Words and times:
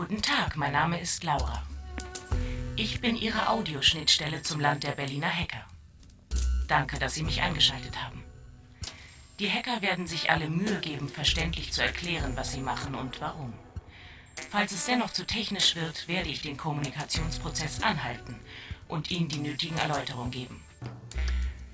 Guten 0.00 0.22
Tag, 0.22 0.56
mein 0.56 0.72
Name 0.72 0.98
ist 0.98 1.24
Laura. 1.24 1.62
Ich 2.74 3.02
bin 3.02 3.16
Ihre 3.16 3.50
Audioschnittstelle 3.50 4.40
zum 4.40 4.58
Land 4.58 4.82
der 4.82 4.92
Berliner 4.92 5.28
Hacker. 5.28 5.66
Danke, 6.68 6.98
dass 6.98 7.12
Sie 7.12 7.22
mich 7.22 7.42
eingeschaltet 7.42 8.02
haben. 8.02 8.24
Die 9.38 9.50
Hacker 9.52 9.82
werden 9.82 10.06
sich 10.06 10.30
alle 10.30 10.48
Mühe 10.48 10.80
geben, 10.80 11.10
verständlich 11.10 11.74
zu 11.74 11.82
erklären, 11.82 12.34
was 12.34 12.52
sie 12.52 12.62
machen 12.62 12.94
und 12.94 13.20
warum. 13.20 13.52
Falls 14.48 14.72
es 14.72 14.86
dennoch 14.86 15.10
zu 15.10 15.26
technisch 15.26 15.76
wird, 15.76 16.08
werde 16.08 16.30
ich 16.30 16.40
den 16.40 16.56
Kommunikationsprozess 16.56 17.82
anhalten 17.82 18.40
und 18.88 19.10
Ihnen 19.10 19.28
die 19.28 19.40
nötigen 19.40 19.76
Erläuterungen 19.76 20.30
geben. 20.30 20.64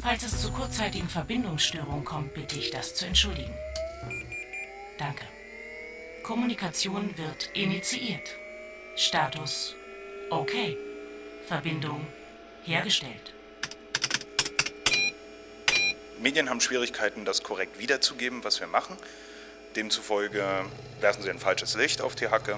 Falls 0.02 0.24
es 0.24 0.42
zu 0.42 0.50
kurzzeitigen 0.50 1.08
Verbindungsstörungen 1.08 2.04
kommt, 2.04 2.34
bitte 2.34 2.58
ich 2.58 2.72
das 2.72 2.96
zu 2.96 3.06
entschuldigen. 3.06 3.54
Danke. 4.98 5.35
Kommunikation 6.26 7.16
wird 7.16 7.50
initiiert. 7.54 8.34
Status 8.96 9.76
okay. 10.28 10.76
Verbindung 11.46 12.04
hergestellt. 12.64 13.32
Medien 16.18 16.50
haben 16.50 16.60
Schwierigkeiten, 16.60 17.24
das 17.24 17.44
korrekt 17.44 17.78
wiederzugeben, 17.78 18.42
was 18.42 18.58
wir 18.58 18.66
machen. 18.66 18.96
Demzufolge 19.76 20.64
werfen 21.00 21.22
sie 21.22 21.30
ein 21.30 21.38
falsches 21.38 21.76
Licht 21.76 22.00
auf 22.02 22.16
die 22.16 22.26
Hacke 22.26 22.56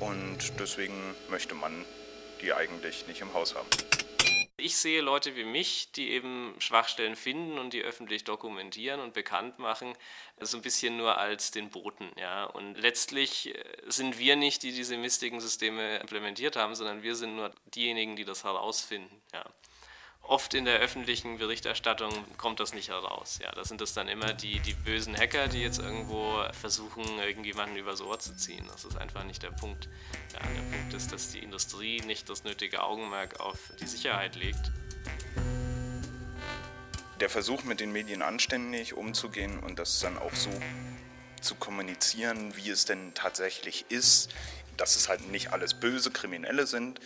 und 0.00 0.60
deswegen 0.60 1.14
möchte 1.30 1.54
man 1.54 1.86
die 2.42 2.52
eigentlich 2.52 3.06
nicht 3.06 3.22
im 3.22 3.32
Haus 3.32 3.54
haben. 3.54 3.68
Ich 4.60 4.76
sehe 4.76 5.00
Leute 5.00 5.36
wie 5.36 5.44
mich, 5.44 5.92
die 5.92 6.10
eben 6.10 6.54
Schwachstellen 6.58 7.14
finden 7.14 7.58
und 7.58 7.72
die 7.72 7.82
öffentlich 7.82 8.24
dokumentieren 8.24 8.98
und 8.98 9.14
bekannt 9.14 9.60
machen, 9.60 9.94
so 10.40 10.56
ein 10.56 10.62
bisschen 10.62 10.96
nur 10.96 11.16
als 11.16 11.52
den 11.52 11.70
Boten. 11.70 12.10
Ja. 12.16 12.44
Und 12.44 12.74
letztlich 12.74 13.54
äh, 13.54 13.64
sind 13.86 14.18
wir 14.18 14.34
nicht, 14.34 14.64
die 14.64 14.72
diese 14.72 14.96
mistigen 14.96 15.40
Systeme 15.40 15.98
implementiert 15.98 16.56
haben, 16.56 16.74
sondern 16.74 17.04
wir 17.04 17.14
sind 17.14 17.36
nur 17.36 17.52
diejenigen, 17.74 18.16
die 18.16 18.24
das 18.24 18.42
herausfinden. 18.42 19.22
Ja 19.32 19.44
oft 20.28 20.52
in 20.52 20.66
der 20.66 20.78
öffentlichen 20.78 21.38
Berichterstattung 21.38 22.12
kommt 22.36 22.60
das 22.60 22.74
nicht 22.74 22.90
heraus. 22.90 23.38
Ja, 23.42 23.50
da 23.52 23.64
sind 23.64 23.80
es 23.80 23.94
dann 23.94 24.08
immer 24.08 24.34
die, 24.34 24.60
die 24.60 24.74
bösen 24.74 25.16
Hacker, 25.16 25.48
die 25.48 25.60
jetzt 25.60 25.78
irgendwo 25.78 26.42
versuchen, 26.52 27.04
irgendjemanden 27.18 27.76
übers 27.78 28.02
Ohr 28.02 28.18
zu 28.18 28.36
ziehen. 28.36 28.64
Das 28.70 28.84
ist 28.84 28.98
einfach 28.98 29.24
nicht 29.24 29.42
der 29.42 29.50
Punkt. 29.50 29.88
Ja, 30.34 30.40
der 30.40 30.76
Punkt 30.76 30.92
ist, 30.92 31.12
dass 31.12 31.30
die 31.30 31.38
Industrie 31.38 32.00
nicht 32.02 32.28
das 32.28 32.44
nötige 32.44 32.82
Augenmerk 32.82 33.40
auf 33.40 33.58
die 33.80 33.86
Sicherheit 33.86 34.36
legt. 34.36 34.70
Der 37.20 37.30
Versuch, 37.30 37.64
mit 37.64 37.80
den 37.80 37.90
Medien 37.90 38.20
anständig 38.20 38.94
umzugehen 38.94 39.58
und 39.58 39.78
das 39.78 39.98
dann 40.00 40.18
auch 40.18 40.34
so 40.34 40.50
zu 41.40 41.54
kommunizieren, 41.54 42.54
wie 42.54 42.68
es 42.68 42.84
denn 42.84 43.14
tatsächlich 43.14 43.86
ist, 43.88 44.30
dass 44.76 44.94
es 44.94 45.08
halt 45.08 45.26
nicht 45.30 45.52
alles 45.52 45.74
böse 45.74 46.10
Kriminelle 46.10 46.66
sind, 46.66 47.00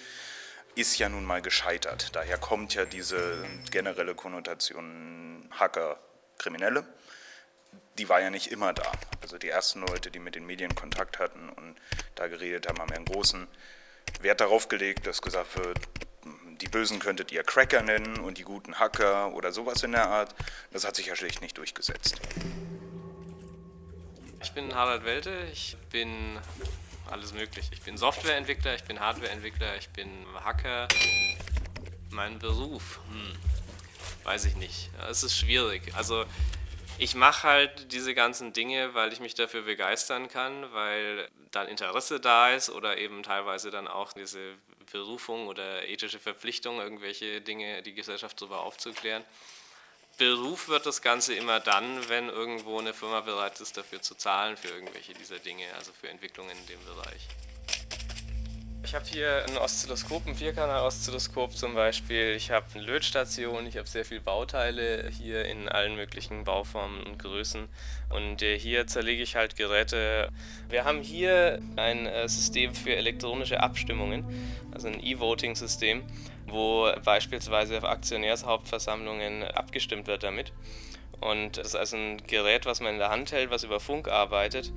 ist 0.74 0.98
ja 0.98 1.08
nun 1.08 1.24
mal 1.24 1.42
gescheitert. 1.42 2.14
Daher 2.14 2.38
kommt 2.38 2.74
ja 2.74 2.84
diese 2.84 3.44
generelle 3.70 4.14
Konnotation 4.14 5.48
Hacker, 5.50 5.98
Kriminelle. 6.38 6.86
Die 7.98 8.08
war 8.08 8.20
ja 8.20 8.30
nicht 8.30 8.50
immer 8.50 8.72
da. 8.72 8.90
Also 9.20 9.38
die 9.38 9.48
ersten 9.48 9.80
Leute, 9.80 10.10
die 10.10 10.18
mit 10.18 10.34
den 10.34 10.46
Medien 10.46 10.74
Kontakt 10.74 11.18
hatten 11.18 11.50
und 11.50 11.76
da 12.14 12.26
geredet 12.28 12.68
haben, 12.68 12.78
haben 12.78 12.92
einen 12.92 13.04
großen 13.04 13.46
Wert 14.20 14.40
darauf 14.40 14.68
gelegt, 14.68 15.06
dass 15.06 15.20
gesagt 15.20 15.58
wird, 15.58 15.78
die 16.60 16.68
Bösen 16.68 17.00
könntet 17.00 17.32
ihr 17.32 17.42
Cracker 17.42 17.82
nennen 17.82 18.18
und 18.18 18.38
die 18.38 18.44
guten 18.44 18.78
Hacker 18.78 19.34
oder 19.34 19.52
sowas 19.52 19.82
in 19.82 19.92
der 19.92 20.08
Art. 20.08 20.34
Das 20.70 20.86
hat 20.86 20.96
sich 20.96 21.06
ja 21.06 21.16
schlicht 21.16 21.42
nicht 21.42 21.58
durchgesetzt. 21.58 22.20
Ich 24.42 24.52
bin 24.52 24.74
Harald 24.74 25.04
Welte, 25.04 25.46
ich 25.52 25.76
bin 25.90 26.38
alles 27.10 27.32
möglich. 27.32 27.68
Ich 27.72 27.82
bin 27.82 27.96
Softwareentwickler, 27.96 28.74
ich 28.74 28.84
bin 28.84 29.00
Hardwareentwickler, 29.00 29.76
ich 29.76 29.88
bin 29.90 30.08
Hacker. 30.44 30.88
Mein 32.10 32.38
Beruf, 32.38 33.00
hm, 33.10 33.32
weiß 34.24 34.44
ich 34.46 34.56
nicht. 34.56 34.90
Es 35.10 35.22
ist 35.22 35.36
schwierig. 35.36 35.94
Also 35.94 36.24
ich 36.98 37.14
mache 37.14 37.48
halt 37.48 37.92
diese 37.92 38.14
ganzen 38.14 38.52
Dinge, 38.52 38.94
weil 38.94 39.12
ich 39.12 39.20
mich 39.20 39.34
dafür 39.34 39.62
begeistern 39.62 40.28
kann, 40.28 40.72
weil 40.72 41.28
dann 41.50 41.68
Interesse 41.68 42.20
da 42.20 42.50
ist 42.50 42.70
oder 42.70 42.98
eben 42.98 43.22
teilweise 43.22 43.70
dann 43.70 43.88
auch 43.88 44.12
diese 44.12 44.54
Berufung 44.90 45.48
oder 45.48 45.88
ethische 45.88 46.18
Verpflichtung, 46.18 46.80
irgendwelche 46.80 47.40
Dinge, 47.40 47.82
die 47.82 47.94
Gesellschaft 47.94 48.40
darüber 48.40 48.60
aufzuklären. 48.60 49.24
Beruf 50.18 50.68
wird 50.68 50.86
das 50.86 51.02
Ganze 51.02 51.34
immer 51.34 51.60
dann, 51.60 52.08
wenn 52.08 52.28
irgendwo 52.28 52.78
eine 52.78 52.92
Firma 52.92 53.20
bereit 53.20 53.60
ist, 53.60 53.76
dafür 53.76 54.02
zu 54.02 54.14
zahlen 54.14 54.56
für 54.56 54.68
irgendwelche 54.68 55.14
dieser 55.14 55.38
Dinge, 55.38 55.64
also 55.76 55.90
für 55.92 56.08
Entwicklungen 56.08 56.50
in 56.50 56.66
dem 56.66 56.84
Bereich. 56.84 57.28
Ich 58.84 58.96
habe 58.96 59.06
hier 59.06 59.46
ein 59.48 59.56
Oszilloskop, 59.56 60.26
ein 60.26 60.34
Vierkanal-Oszilloskop 60.34 61.56
zum 61.56 61.74
Beispiel. 61.74 62.34
Ich 62.36 62.50
habe 62.50 62.66
eine 62.74 62.84
Lötstation, 62.84 63.66
ich 63.66 63.76
habe 63.76 63.88
sehr 63.88 64.04
viele 64.04 64.20
Bauteile 64.20 65.08
hier 65.08 65.44
in 65.46 65.68
allen 65.68 65.94
möglichen 65.94 66.44
Bauformen 66.44 67.02
und 67.04 67.18
Größen. 67.18 67.68
Und 68.10 68.42
äh, 68.42 68.58
hier 68.58 68.86
zerlege 68.86 69.22
ich 69.22 69.36
halt 69.36 69.56
Geräte. 69.56 70.28
Wir 70.68 70.84
haben 70.84 71.00
hier 71.00 71.60
ein 71.76 72.06
äh, 72.06 72.28
System 72.28 72.74
für 72.74 72.94
elektronische 72.94 73.60
Abstimmungen, 73.60 74.52
also 74.72 74.88
ein 74.88 75.02
E-Voting-System 75.02 76.02
wo 76.52 76.90
beispielsweise 77.04 77.78
auf 77.78 77.84
Aktionärshauptversammlungen 77.84 79.42
abgestimmt 79.44 80.06
wird 80.06 80.22
damit. 80.22 80.52
Und 81.20 81.56
das 81.56 81.68
ist 81.68 81.76
also 81.76 81.96
ein 81.96 82.18
Gerät, 82.26 82.66
was 82.66 82.80
man 82.80 82.94
in 82.94 82.98
der 82.98 83.10
Hand 83.10 83.30
hält, 83.30 83.50
was 83.50 83.62
über 83.62 83.78
Funk 83.78 84.08
arbeitet. 84.08 84.72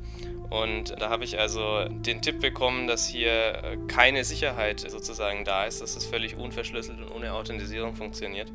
Und 0.51 1.01
da 1.01 1.09
habe 1.09 1.23
ich 1.23 1.39
also 1.39 1.85
den 1.89 2.21
Tipp 2.21 2.39
bekommen, 2.39 2.87
dass 2.87 3.07
hier 3.07 3.77
keine 3.87 4.23
Sicherheit 4.23 4.79
sozusagen 4.79 5.43
da 5.43 5.65
ist, 5.65 5.81
dass 5.81 5.95
es 5.95 6.05
völlig 6.05 6.35
unverschlüsselt 6.35 6.99
und 6.99 7.11
ohne 7.11 7.33
Authentisierung 7.33 7.95
funktioniert. 7.95 8.51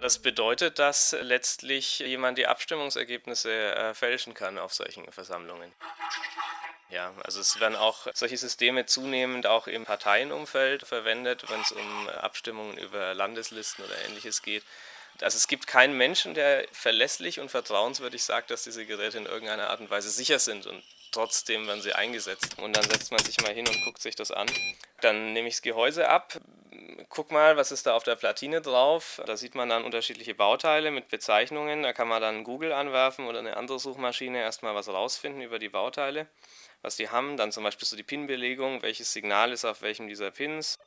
Das 0.00 0.18
bedeutet, 0.18 0.78
dass 0.78 1.16
letztlich 1.20 2.00
jemand 2.00 2.38
die 2.38 2.46
Abstimmungsergebnisse 2.46 3.74
äh, 3.74 3.94
fälschen 3.94 4.34
kann 4.34 4.58
auf 4.58 4.74
solchen 4.74 5.10
Versammlungen. 5.10 5.72
Ja, 6.90 7.12
also 7.24 7.40
es 7.40 7.58
werden 7.58 7.74
auch 7.74 8.06
solche 8.14 8.36
Systeme 8.36 8.86
zunehmend 8.86 9.46
auch 9.46 9.66
im 9.66 9.84
Parteienumfeld 9.84 10.86
verwendet, 10.86 11.50
wenn 11.50 11.60
es 11.60 11.72
um 11.72 12.08
Abstimmungen 12.08 12.78
über 12.78 13.12
Landeslisten 13.14 13.84
oder 13.84 13.96
ähnliches 14.04 14.42
geht. 14.42 14.62
Also 15.20 15.36
es 15.36 15.48
gibt 15.48 15.66
keinen 15.66 15.96
Menschen, 15.96 16.34
der 16.34 16.66
verlässlich 16.70 17.40
und 17.40 17.50
vertrauenswürdig 17.50 18.22
sagt, 18.22 18.50
dass 18.50 18.64
diese 18.64 18.86
Geräte 18.86 19.18
in 19.18 19.26
irgendeiner 19.26 19.70
Art 19.70 19.80
und 19.80 19.90
Weise 19.90 20.10
sicher 20.10 20.38
sind 20.38 20.66
und 20.66 20.82
trotzdem 21.16 21.66
werden 21.66 21.82
sie 21.82 21.92
eingesetzt. 21.92 22.58
Und 22.58 22.76
dann 22.76 22.84
setzt 22.84 23.10
man 23.10 23.20
sich 23.24 23.40
mal 23.40 23.52
hin 23.52 23.66
und 23.66 23.84
guckt 23.84 24.00
sich 24.00 24.14
das 24.14 24.30
an. 24.30 24.46
Dann 25.00 25.32
nehme 25.32 25.48
ich 25.48 25.54
das 25.54 25.62
Gehäuse 25.62 26.08
ab, 26.08 26.38
guck 27.08 27.32
mal, 27.32 27.56
was 27.56 27.72
ist 27.72 27.86
da 27.86 27.94
auf 27.94 28.04
der 28.04 28.16
Platine 28.16 28.60
drauf. 28.60 29.20
Da 29.26 29.36
sieht 29.36 29.54
man 29.54 29.68
dann 29.68 29.84
unterschiedliche 29.84 30.34
Bauteile 30.34 30.90
mit 30.90 31.08
Bezeichnungen. 31.08 31.82
Da 31.82 31.92
kann 31.92 32.08
man 32.08 32.22
dann 32.22 32.44
Google 32.44 32.72
anwerfen 32.72 33.26
oder 33.26 33.40
eine 33.40 33.56
andere 33.56 33.78
Suchmaschine 33.78 34.40
erstmal 34.40 34.74
was 34.74 34.88
rausfinden 34.88 35.42
über 35.42 35.58
die 35.58 35.68
Bauteile 35.68 36.26
was 36.82 36.96
die 36.96 37.08
haben. 37.08 37.36
Dann 37.36 37.52
zum 37.52 37.64
Beispiel 37.64 37.86
so 37.86 37.96
die 37.96 38.02
Pin-Belegung, 38.02 38.82
welches 38.82 39.12
Signal 39.12 39.52
ist 39.52 39.64
auf 39.64 39.82
welchem 39.82 40.08
dieser 40.08 40.30
Pins. 40.30 40.78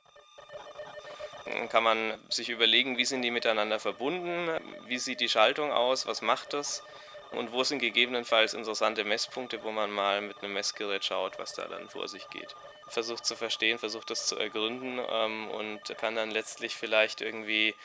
Dann 1.46 1.70
kann 1.70 1.84
man 1.84 2.18
sich 2.30 2.50
überlegen, 2.50 2.98
wie 2.98 3.06
sind 3.06 3.22
die 3.22 3.32
miteinander 3.32 3.80
verbunden, 3.80 4.50
wie 4.88 4.98
sieht 4.98 5.20
die 5.20 5.30
Schaltung 5.30 5.72
aus, 5.72 6.06
was 6.06 6.22
macht 6.22 6.54
das 6.54 6.84
und 7.32 7.52
wo 7.52 7.64
sind 7.64 7.80
gegebenenfalls 7.80 8.54
interessante 8.54 9.04
Messpunkte, 9.04 9.64
wo 9.64 9.72
man 9.72 9.92
mal 9.92 10.22
mit 10.22 10.42
einem 10.42 10.54
Messgerät 10.54 11.06
schaut, 11.06 11.38
was 11.38 11.54
da 11.54 11.68
dann 11.68 11.90
vor 11.90 12.08
sich 12.08 12.28
geht. 12.30 12.56
Versucht 12.88 13.26
zu 13.26 13.36
verstehen, 13.36 13.78
versucht 13.78 14.10
das 14.10 14.26
zu 14.26 14.36
ergründen 14.38 15.00
ähm, 15.10 15.48
und 15.50 15.82
kann 16.00 16.16
dann 16.16 16.32
letztlich 16.32 16.76
vielleicht 16.76 17.22
irgendwie 17.22 17.76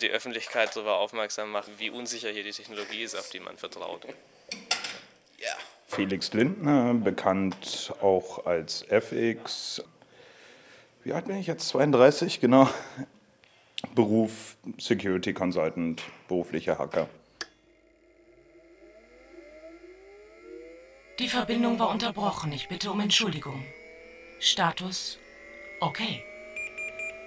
die 0.00 0.10
Öffentlichkeit 0.10 0.74
darüber 0.74 0.98
aufmerksam 0.98 1.50
machen, 1.50 1.74
wie 1.78 1.90
unsicher 1.90 2.30
hier 2.30 2.44
die 2.44 2.52
Technologie 2.52 3.02
ist, 3.02 3.16
auf 3.16 3.30
die 3.30 3.40
man 3.40 3.56
vertraut. 3.56 4.06
Ja. 5.38 5.54
Felix 5.88 6.32
Lindner, 6.32 6.94
bekannt 6.94 7.92
auch 8.00 8.46
als 8.46 8.82
FX. 8.88 9.82
Wie 11.02 11.12
alt 11.12 11.26
bin 11.26 11.36
ich 11.36 11.46
jetzt? 11.46 11.68
32, 11.68 12.40
genau. 12.40 12.68
Beruf 13.94 14.56
Security 14.78 15.32
Consultant, 15.32 16.02
beruflicher 16.28 16.78
Hacker. 16.78 17.08
Die 21.20 21.28
Verbindung 21.28 21.78
war 21.78 21.90
unterbrochen. 21.90 22.50
Ich 22.50 22.68
bitte 22.68 22.90
um 22.90 22.98
Entschuldigung. 22.98 23.62
Status 24.38 25.18
okay. 25.80 26.24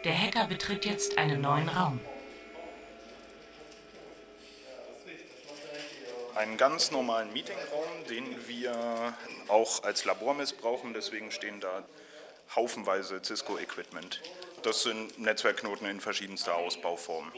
Der 0.03 0.19
Hacker 0.19 0.47
betritt 0.47 0.83
jetzt 0.83 1.19
einen 1.19 1.41
neuen 1.41 1.69
Raum. 1.69 1.99
einen 6.35 6.57
ganz 6.57 6.89
normalen 6.89 7.31
Meetingraum, 7.31 8.07
den 8.09 8.47
wir 8.47 9.13
auch 9.49 9.83
als 9.83 10.03
Labor 10.05 10.33
missbrauchen. 10.33 10.95
Deswegen 10.95 11.29
stehen 11.29 11.59
da 11.59 11.83
haufenweise 12.55 13.21
Cisco-Equipment. 13.23 14.19
Das 14.63 14.81
sind 14.81 15.19
Netzwerkknoten 15.19 15.85
in 15.87 16.01
verschiedenster 16.01 16.55
Ausbauform. 16.55 17.31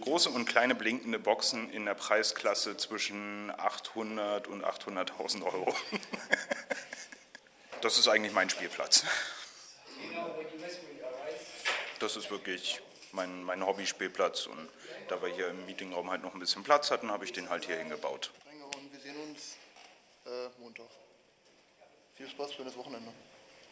Große 0.00 0.30
und 0.30 0.46
kleine 0.46 0.74
blinkende 0.74 1.18
Boxen 1.18 1.70
in 1.70 1.84
der 1.84 1.94
Preisklasse 1.94 2.76
zwischen 2.76 3.50
800 3.50 4.48
und 4.48 4.64
800.000 4.64 5.44
Euro. 5.44 5.74
das 7.80 7.98
ist 7.98 8.08
eigentlich 8.08 8.32
mein 8.32 8.48
Spielplatz. 8.48 9.04
Das 11.98 12.16
ist 12.16 12.30
wirklich 12.30 12.80
mein, 13.12 13.44
mein 13.44 13.64
Hobbyspielplatz 13.64 14.46
und 14.46 14.68
da 15.08 15.20
wir 15.20 15.28
hier 15.28 15.48
im 15.48 15.66
Meetingraum 15.66 16.10
halt 16.10 16.22
noch 16.22 16.34
ein 16.34 16.40
bisschen 16.40 16.62
Platz 16.62 16.90
hatten, 16.90 17.10
habe 17.10 17.24
ich 17.24 17.32
den 17.32 17.50
halt 17.50 17.66
hier 17.66 17.76
hingebaut. 17.76 18.30
Und 18.74 18.92
wir 18.92 19.00
sehen 19.00 19.16
uns 19.28 19.56
äh, 20.24 20.48
Montag. 20.58 20.86
Viel 22.14 22.28
Spaß, 22.28 22.54
schönes 22.54 22.76
Wochenende. 22.76 23.12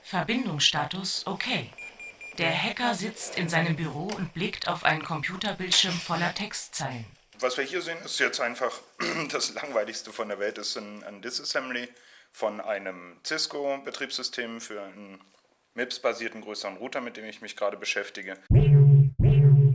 Verbindungsstatus 0.02 1.26
okay. 1.26 1.70
Der 2.38 2.56
Hacker 2.56 2.94
sitzt 2.94 3.36
in 3.36 3.48
seinem 3.48 3.74
Büro 3.74 4.04
und 4.04 4.32
blickt 4.32 4.68
auf 4.68 4.84
einen 4.84 5.02
Computerbildschirm 5.02 5.92
voller 5.94 6.32
Textzeilen. 6.32 7.04
Was 7.40 7.56
wir 7.56 7.64
hier 7.64 7.82
sehen, 7.82 7.98
ist 8.04 8.20
jetzt 8.20 8.40
einfach 8.40 8.80
das 9.32 9.54
langweiligste 9.54 10.12
von 10.12 10.28
der 10.28 10.38
Welt, 10.38 10.56
ist 10.56 10.76
ein, 10.76 11.02
ein 11.02 11.20
Disassembly 11.20 11.88
von 12.30 12.60
einem 12.60 13.18
Cisco-Betriebssystem 13.26 14.60
für 14.60 14.80
einen 14.82 15.20
MIPS-basierten 15.74 16.40
größeren 16.40 16.76
Router, 16.76 17.00
mit 17.00 17.16
dem 17.16 17.24
ich 17.24 17.40
mich 17.40 17.56
gerade 17.56 17.76
beschäftige. 17.76 18.38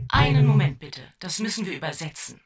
Einen 0.08 0.46
Moment 0.46 0.78
bitte, 0.78 1.02
das 1.18 1.40
müssen 1.40 1.66
wir 1.66 1.76
übersetzen. 1.76 2.40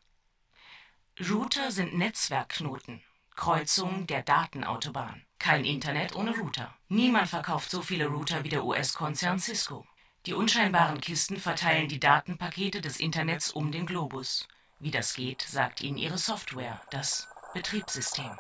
Router 1.30 1.70
sind 1.70 1.96
Netzwerkknoten, 1.96 3.04
Kreuzungen 3.36 4.08
der 4.08 4.24
Datenautobahn. 4.24 5.24
Kein 5.38 5.64
Internet 5.64 6.16
ohne 6.16 6.36
Router. 6.36 6.74
Niemand 6.88 7.28
verkauft 7.28 7.70
so 7.70 7.82
viele 7.82 8.08
Router 8.08 8.42
wie 8.42 8.48
der 8.48 8.64
US-Konzern 8.64 9.38
Cisco. 9.38 9.86
Die 10.26 10.34
unscheinbaren 10.34 11.00
Kisten 11.00 11.38
verteilen 11.38 11.88
die 11.88 12.00
Datenpakete 12.00 12.80
des 12.80 13.00
Internets 13.00 13.50
um 13.50 13.72
den 13.72 13.86
Globus. 13.86 14.46
Wie 14.80 14.90
das 14.90 15.14
geht, 15.14 15.42
sagt 15.42 15.80
Ihnen 15.80 15.96
Ihre 15.96 16.18
Software, 16.18 16.80
das 16.90 17.28
Betriebssystem. 17.54 18.38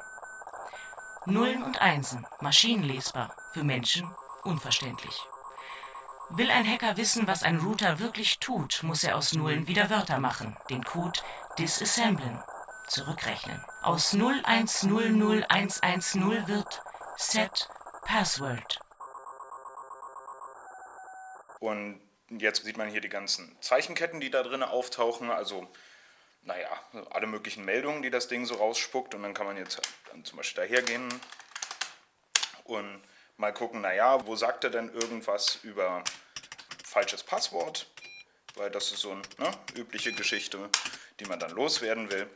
Nullen 1.26 1.62
und 1.62 1.80
Einsen, 1.80 2.26
maschinenlesbar, 2.40 3.34
für 3.52 3.64
Menschen 3.64 4.10
unverständlich. 4.44 5.18
Will 6.30 6.50
ein 6.50 6.66
Hacker 6.66 6.96
wissen, 6.96 7.26
was 7.26 7.42
ein 7.42 7.58
Router 7.58 7.98
wirklich 8.00 8.38
tut, 8.38 8.82
muss 8.82 9.02
er 9.02 9.16
aus 9.16 9.32
Nullen 9.32 9.66
wieder 9.66 9.88
Wörter 9.88 10.18
machen, 10.18 10.58
den 10.68 10.84
Code 10.84 11.20
disassemblen, 11.58 12.38
zurückrechnen. 12.86 13.64
Aus 13.82 14.12
0100110 14.12 16.46
wird 16.46 16.82
Set 17.16 17.70
Password. 18.04 18.80
Und 21.60 22.00
jetzt 22.28 22.64
sieht 22.64 22.76
man 22.76 22.88
hier 22.88 23.00
die 23.00 23.08
ganzen 23.08 23.56
Zeichenketten, 23.60 24.20
die 24.20 24.30
da 24.30 24.42
drin 24.42 24.62
auftauchen. 24.62 25.30
Also, 25.30 25.68
naja, 26.42 26.68
alle 27.10 27.26
möglichen 27.26 27.64
Meldungen, 27.64 28.02
die 28.02 28.10
das 28.10 28.28
Ding 28.28 28.46
so 28.46 28.54
rausspuckt. 28.54 29.14
Und 29.14 29.22
dann 29.22 29.34
kann 29.34 29.46
man 29.46 29.56
jetzt 29.56 29.80
dann 30.10 30.24
zum 30.24 30.36
Beispiel 30.36 30.64
dahergehen 30.64 31.08
und 32.64 33.02
mal 33.36 33.52
gucken, 33.52 33.80
naja, 33.80 34.26
wo 34.26 34.36
sagt 34.36 34.64
er 34.64 34.70
denn 34.70 34.92
irgendwas 34.92 35.58
über 35.62 36.04
falsches 36.84 37.22
Passwort? 37.22 37.90
Weil 38.54 38.70
das 38.70 38.92
ist 38.92 39.00
so 39.00 39.12
eine 39.12 39.22
ne, 39.38 39.50
übliche 39.76 40.12
Geschichte, 40.12 40.68
die 41.20 41.24
man 41.26 41.38
dann 41.38 41.52
loswerden 41.52 42.10
will. 42.10 42.28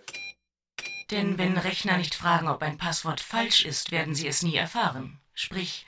Denn 1.11 1.37
wenn 1.37 1.59
Rechner 1.59 1.99
nicht 1.99 2.15
fragen, 2.15 2.49
ob 2.49 2.63
ein 2.63 2.79
Passwort 2.79 3.21
falsch 3.21 3.65
ist, 3.65 3.91
werden 3.91 4.15
sie 4.15 4.29
es 4.29 4.43
nie 4.43 4.57
erfahren. 4.57 5.21
Sprich, 5.35 5.85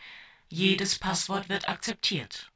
jedes 0.48 0.98
Passwort 0.98 1.48
wird 1.48 1.68
akzeptiert. 1.68 2.50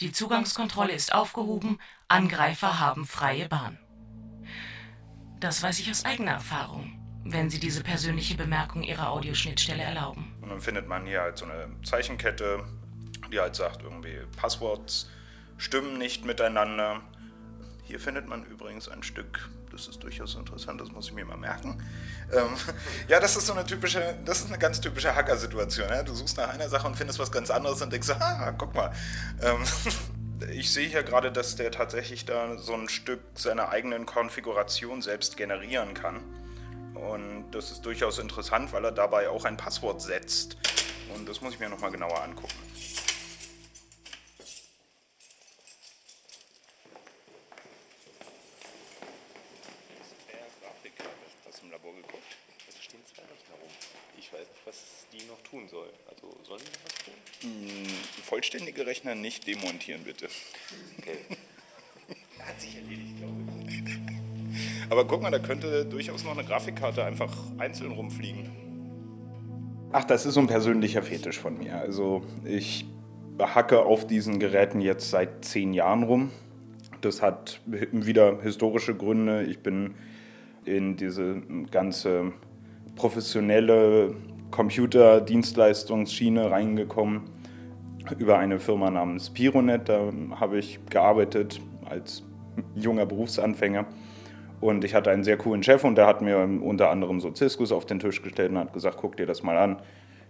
Die 0.00 0.12
Zugangskontrolle 0.12 0.92
ist 0.92 1.14
aufgehoben, 1.14 1.78
Angreifer 2.08 2.80
haben 2.80 3.04
freie 3.06 3.48
Bahn. 3.48 3.78
Das 5.38 5.62
weiß 5.62 5.80
ich 5.80 5.90
aus 5.90 6.04
eigener 6.04 6.32
Erfahrung, 6.32 6.98
wenn 7.24 7.50
Sie 7.50 7.60
diese 7.60 7.82
persönliche 7.82 8.36
Bemerkung 8.36 8.82
Ihrer 8.82 9.10
Audioschnittstelle 9.10 9.82
erlauben. 9.82 10.34
Und 10.40 10.50
dann 10.50 10.60
findet 10.60 10.88
man 10.88 11.06
hier 11.06 11.20
halt 11.20 11.38
so 11.38 11.44
eine 11.44 11.68
Zeichenkette, 11.84 12.64
die 13.32 13.40
halt 13.40 13.54
sagt, 13.54 13.82
irgendwie 13.82 14.18
Passworts 14.36 15.10
stimmen 15.56 15.98
nicht 15.98 16.24
miteinander. 16.24 17.00
Hier 17.84 18.00
findet 18.00 18.28
man 18.28 18.44
übrigens 18.44 18.88
ein 18.88 19.02
Stück, 19.02 19.50
das 19.72 19.88
ist 19.88 20.02
durchaus 20.02 20.34
interessant, 20.34 20.80
das 20.80 20.92
muss 20.92 21.06
ich 21.06 21.12
mir 21.12 21.24
mal 21.24 21.36
merken. 21.36 21.82
Ähm, 22.32 22.54
ja, 23.08 23.18
das 23.20 23.36
ist 23.36 23.46
so 23.46 23.52
eine 23.52 23.64
typische, 23.64 24.16
das 24.24 24.40
ist 24.40 24.48
eine 24.48 24.58
ganz 24.58 24.80
typische 24.80 25.14
Hacker-Situation. 25.14 25.88
Ja? 25.88 26.02
Du 26.02 26.14
suchst 26.14 26.36
nach 26.36 26.48
einer 26.48 26.68
Sache 26.68 26.86
und 26.86 26.96
findest 26.96 27.18
was 27.18 27.32
ganz 27.32 27.50
anderes 27.50 27.80
und 27.82 27.92
denkst, 27.92 28.10
ah, 28.10 28.52
guck 28.52 28.74
mal. 28.74 28.92
Ähm, 29.40 29.64
ich 30.52 30.72
sehe 30.72 30.88
hier 30.88 31.02
gerade, 31.02 31.32
dass 31.32 31.56
der 31.56 31.70
tatsächlich 31.70 32.24
da 32.24 32.58
so 32.58 32.74
ein 32.74 32.88
Stück 32.88 33.20
seiner 33.34 33.70
eigenen 33.70 34.06
Konfiguration 34.06 35.02
selbst 35.02 35.36
generieren 35.36 35.94
kann. 35.94 36.20
Und 36.94 37.50
das 37.52 37.70
ist 37.70 37.82
durchaus 37.86 38.18
interessant, 38.18 38.72
weil 38.72 38.84
er 38.84 38.92
dabei 38.92 39.28
auch 39.28 39.44
ein 39.44 39.56
Passwort 39.56 40.02
setzt. 40.02 40.56
Und 41.14 41.28
das 41.28 41.40
muss 41.40 41.54
ich 41.54 41.60
mir 41.60 41.68
nochmal 41.68 41.90
genauer 41.90 42.22
angucken. 42.22 42.54
Rechner 58.86 59.14
nicht 59.14 59.46
demontieren, 59.46 60.02
bitte. 60.04 60.28
Okay. 60.98 61.18
Hat 62.46 62.60
sich 62.60 62.76
erledigt, 62.76 63.16
glaube 63.18 63.34
ich. 63.68 63.82
Aber 64.90 65.06
guck 65.06 65.22
mal, 65.22 65.30
da 65.30 65.38
könnte 65.38 65.86
durchaus 65.86 66.24
noch 66.24 66.32
eine 66.32 66.44
Grafikkarte 66.44 67.04
einfach 67.04 67.32
einzeln 67.58 67.92
rumfliegen. 67.92 68.50
Ach, 69.92 70.04
das 70.04 70.26
ist 70.26 70.34
so 70.34 70.40
ein 70.40 70.46
persönlicher 70.46 71.02
Fetisch 71.02 71.38
von 71.38 71.58
mir. 71.58 71.78
Also 71.78 72.22
ich 72.44 72.86
hacke 73.38 73.84
auf 73.84 74.06
diesen 74.06 74.38
Geräten 74.38 74.80
jetzt 74.80 75.10
seit 75.10 75.44
zehn 75.44 75.72
Jahren 75.72 76.02
rum. 76.02 76.30
Das 77.00 77.22
hat 77.22 77.60
wieder 77.66 78.40
historische 78.42 78.94
Gründe. 78.94 79.44
Ich 79.44 79.60
bin 79.60 79.94
in 80.64 80.96
diese 80.96 81.42
ganze 81.70 82.32
professionelle 82.96 84.14
Computerdienstleistungsschiene 84.50 86.50
reingekommen 86.50 87.22
über 88.18 88.38
eine 88.38 88.58
Firma 88.58 88.90
namens 88.90 89.30
Pironet. 89.30 89.88
Da 89.88 90.12
habe 90.38 90.58
ich 90.58 90.80
gearbeitet 90.90 91.60
als 91.84 92.22
junger 92.74 93.06
Berufsanfänger. 93.06 93.86
Und 94.60 94.84
ich 94.84 94.94
hatte 94.94 95.10
einen 95.10 95.24
sehr 95.24 95.36
coolen 95.36 95.62
Chef 95.62 95.82
und 95.82 95.96
der 95.96 96.06
hat 96.06 96.22
mir 96.22 96.38
unter 96.38 96.90
anderem 96.90 97.20
so 97.20 97.34
Ciscos 97.34 97.72
auf 97.72 97.84
den 97.84 97.98
Tisch 97.98 98.22
gestellt 98.22 98.52
und 98.52 98.58
hat 98.58 98.72
gesagt, 98.72 98.98
guck 99.00 99.16
dir 99.16 99.26
das 99.26 99.42
mal 99.42 99.56
an. 99.56 99.78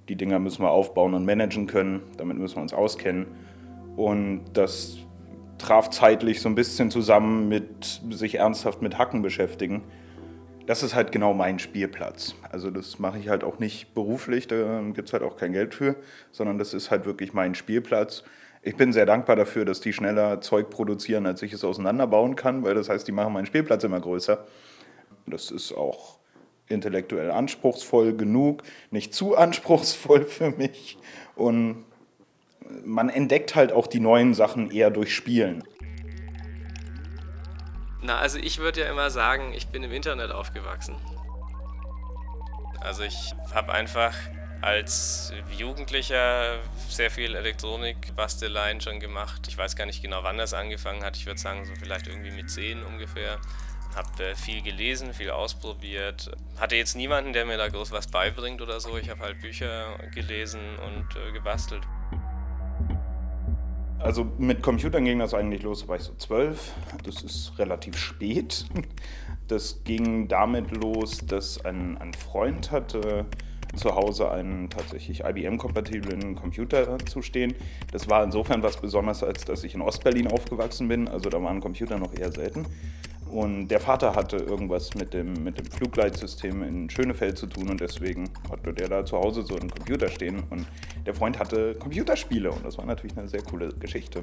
Die 0.09 0.17
Dinger 0.17 0.39
müssen 0.39 0.63
wir 0.63 0.71
aufbauen 0.71 1.15
und 1.15 1.25
managen 1.25 1.67
können. 1.67 2.01
Damit 2.17 2.39
müssen 2.39 2.57
wir 2.57 2.63
uns 2.63 2.73
auskennen. 2.73 3.27
Und 3.97 4.45
das 4.55 4.99
traf 5.59 5.91
zeitlich 5.91 6.41
so 6.41 6.49
ein 6.49 6.55
bisschen 6.55 6.91
zusammen 6.91 7.49
mit 7.49 8.03
sich 8.11 8.37
ernsthaft 8.37 8.83
mit 8.83 8.99
Hacken 8.99 9.23
beschäftigen 9.23 9.83
das 10.67 10.83
ist 10.83 10.95
halt 10.95 11.13
genau 11.13 11.35
mein 11.35 11.59
Spielplatz. 11.59 12.35
Also 12.51 12.71
das 12.71 12.99
mache 12.99 13.19
ich 13.19 13.29
halt 13.29 13.45
auch 13.45 13.59
nicht 13.59 13.95
beruflich, 13.95 14.47
da 14.47 14.81
gibt 14.93 15.09
es 15.09 15.13
halt 15.13 15.23
auch 15.23 15.37
kein 15.37 15.53
Geld 15.53 15.75
für, 15.75 15.97
sondern 16.31 16.59
das 16.59 16.75
ist 16.75 16.91
halt 16.91 17.05
wirklich 17.05 17.33
mein 17.33 17.55
Spielplatz. 17.55 18.25
Ich 18.63 18.77
bin 18.77 18.93
sehr 18.93 19.07
dankbar 19.07 19.37
dafür, 19.37 19.65
dass 19.65 19.81
die 19.81 19.93
schneller 19.93 20.41
Zeug 20.41 20.71
produzieren, 20.71 21.27
als 21.27 21.43
ich 21.43 21.53
es 21.53 21.65
auseinanderbauen 21.65 22.37
kann, 22.37 22.63
weil 22.63 22.75
das 22.75 22.89
heißt, 22.89 23.07
die 23.09 23.13
machen 23.13 23.33
meinen 23.33 23.47
Spielplatz 23.47 23.83
immer 23.83 24.01
größer. 24.01 24.47
Das 25.27 25.51
ist 25.51 25.73
auch 25.73 26.19
intellektuell 26.69 27.31
anspruchsvoll 27.31 28.17
genug, 28.17 28.63
nicht 28.91 29.15
zu 29.15 29.37
anspruchsvoll 29.37 30.25
für 30.25 30.51
mich. 30.51 30.99
Und 31.35 31.85
man 32.85 33.09
entdeckt 33.09 33.55
halt 33.55 33.73
auch 33.73 33.87
die 33.87 34.01
neuen 34.01 34.35
Sachen 34.35 34.71
eher 34.71 34.91
durch 34.91 35.15
Spielen. 35.15 35.65
Na, 38.03 38.19
also 38.19 38.39
ich 38.39 38.59
würde 38.59 38.81
ja 38.81 38.91
immer 38.91 39.11
sagen, 39.11 39.53
ich 39.55 39.69
bin 39.69 39.85
im 39.85 39.93
Internet 39.93 40.33
aufgewachsen. 40.33 40.97
Also 42.81 43.05
ich 43.05 43.33
habe 43.55 43.73
einfach 43.73 44.13
als 44.61 45.33
Jugendlicher 45.57 46.59
sehr 46.89 47.11
viel 47.11 47.35
Elektronik-Basteleien 47.35 48.81
schon 48.81 48.99
gemacht. 48.99 49.47
Ich 49.49 49.57
weiß 49.57 49.77
gar 49.77 49.87
nicht 49.87 50.03
genau, 50.03 50.25
wann 50.25 50.37
das 50.37 50.53
angefangen 50.53 51.05
hat. 51.05 51.17
Ich 51.17 51.27
würde 51.27 51.41
sagen, 51.41 51.65
so 51.65 51.75
vielleicht 51.77 52.09
irgendwie 52.09 52.33
mit 52.33 52.51
10 52.51 52.83
ungefähr. 52.83 53.39
Habe 53.95 54.25
äh, 54.25 54.35
viel 54.35 54.63
gelesen, 54.63 55.13
viel 55.15 55.31
ausprobiert. 55.31 56.31
Hatte 56.59 56.77
jetzt 56.77 56.97
niemanden, 56.97 57.33
der 57.33 57.45
mir 57.45 57.59
da 57.59 57.69
groß 57.69 57.93
was 57.93 58.07
beibringt 58.07 58.63
oder 58.63 58.81
so. 58.81 58.97
Ich 58.97 59.11
habe 59.11 59.21
halt 59.21 59.41
Bücher 59.41 59.99
gelesen 60.15 60.77
und 60.79 61.15
äh, 61.17 61.33
gebastelt. 61.33 61.83
Also 64.03 64.27
mit 64.37 64.63
Computern 64.63 65.05
ging 65.05 65.21
das 65.21 65.33
eigentlich 65.33 65.63
los, 65.63 65.83
da 65.83 65.89
war 65.89 65.97
ich 65.97 66.03
so 66.03 66.15
zwölf. 66.15 66.73
Das 67.05 67.23
ist 67.23 67.53
relativ 67.59 67.97
spät. 67.97 68.67
Das 69.49 69.85
ging 69.85 70.29
damit 70.29 70.71
los, 70.71 71.19
dass 71.27 71.63
ein, 71.65 71.99
ein 71.99 72.15
Freund 72.15 72.71
hatte 72.71 73.27
zu 73.75 73.95
Hause 73.95 74.31
einen 74.31 74.71
tatsächlich 74.71 75.25
IBM-kompatiblen 75.25 76.37
Computer 76.37 76.99
zu 76.99 77.23
stehen. 77.23 77.55
Das 77.91 78.09
war 78.09 78.25
insofern 78.25 78.63
was 78.63 78.81
Besonderes, 78.81 79.23
als 79.23 79.45
dass 79.45 79.65
ich 79.65 79.75
in 79.75 79.83
Ostberlin 79.83 80.27
aufgewachsen 80.27 80.89
bin. 80.89 81.09
Also 81.09 81.29
da 81.29 81.43
waren 81.43 81.61
Computer 81.61 81.99
noch 81.99 82.15
eher 82.15 82.33
selten. 82.33 82.67
Und 83.33 83.69
der 83.69 83.81
Vater 83.81 84.15
hatte 84.15 84.37
irgendwas 84.37 84.95
mit 84.95 85.15
dem, 85.15 85.43
mit 85.43 85.57
dem 85.57 85.65
Flugleitsystem 85.65 86.63
in 86.63 86.91
Schönefeld 86.91 87.39
zu 87.39 87.47
tun 87.47 87.71
und 87.71 87.81
deswegen 87.81 88.29
hatte 88.51 88.75
der 88.75 88.91
da 88.91 89.07
zu 89.07 89.17
Hause 89.17 89.43
so 89.43 89.57
einen 89.57 89.71
Computer 89.71 90.09
stehen 90.09 90.43
und 90.51 90.67
der 91.07 91.15
Freund 91.15 91.39
hatte 91.39 91.75
Computerspiele 91.77 92.51
und 92.51 92.63
das 92.63 92.77
war 92.77 92.85
natürlich 92.85 93.17
eine 93.17 93.29
sehr 93.29 93.43
coole 93.43 93.73
Geschichte. 93.73 94.23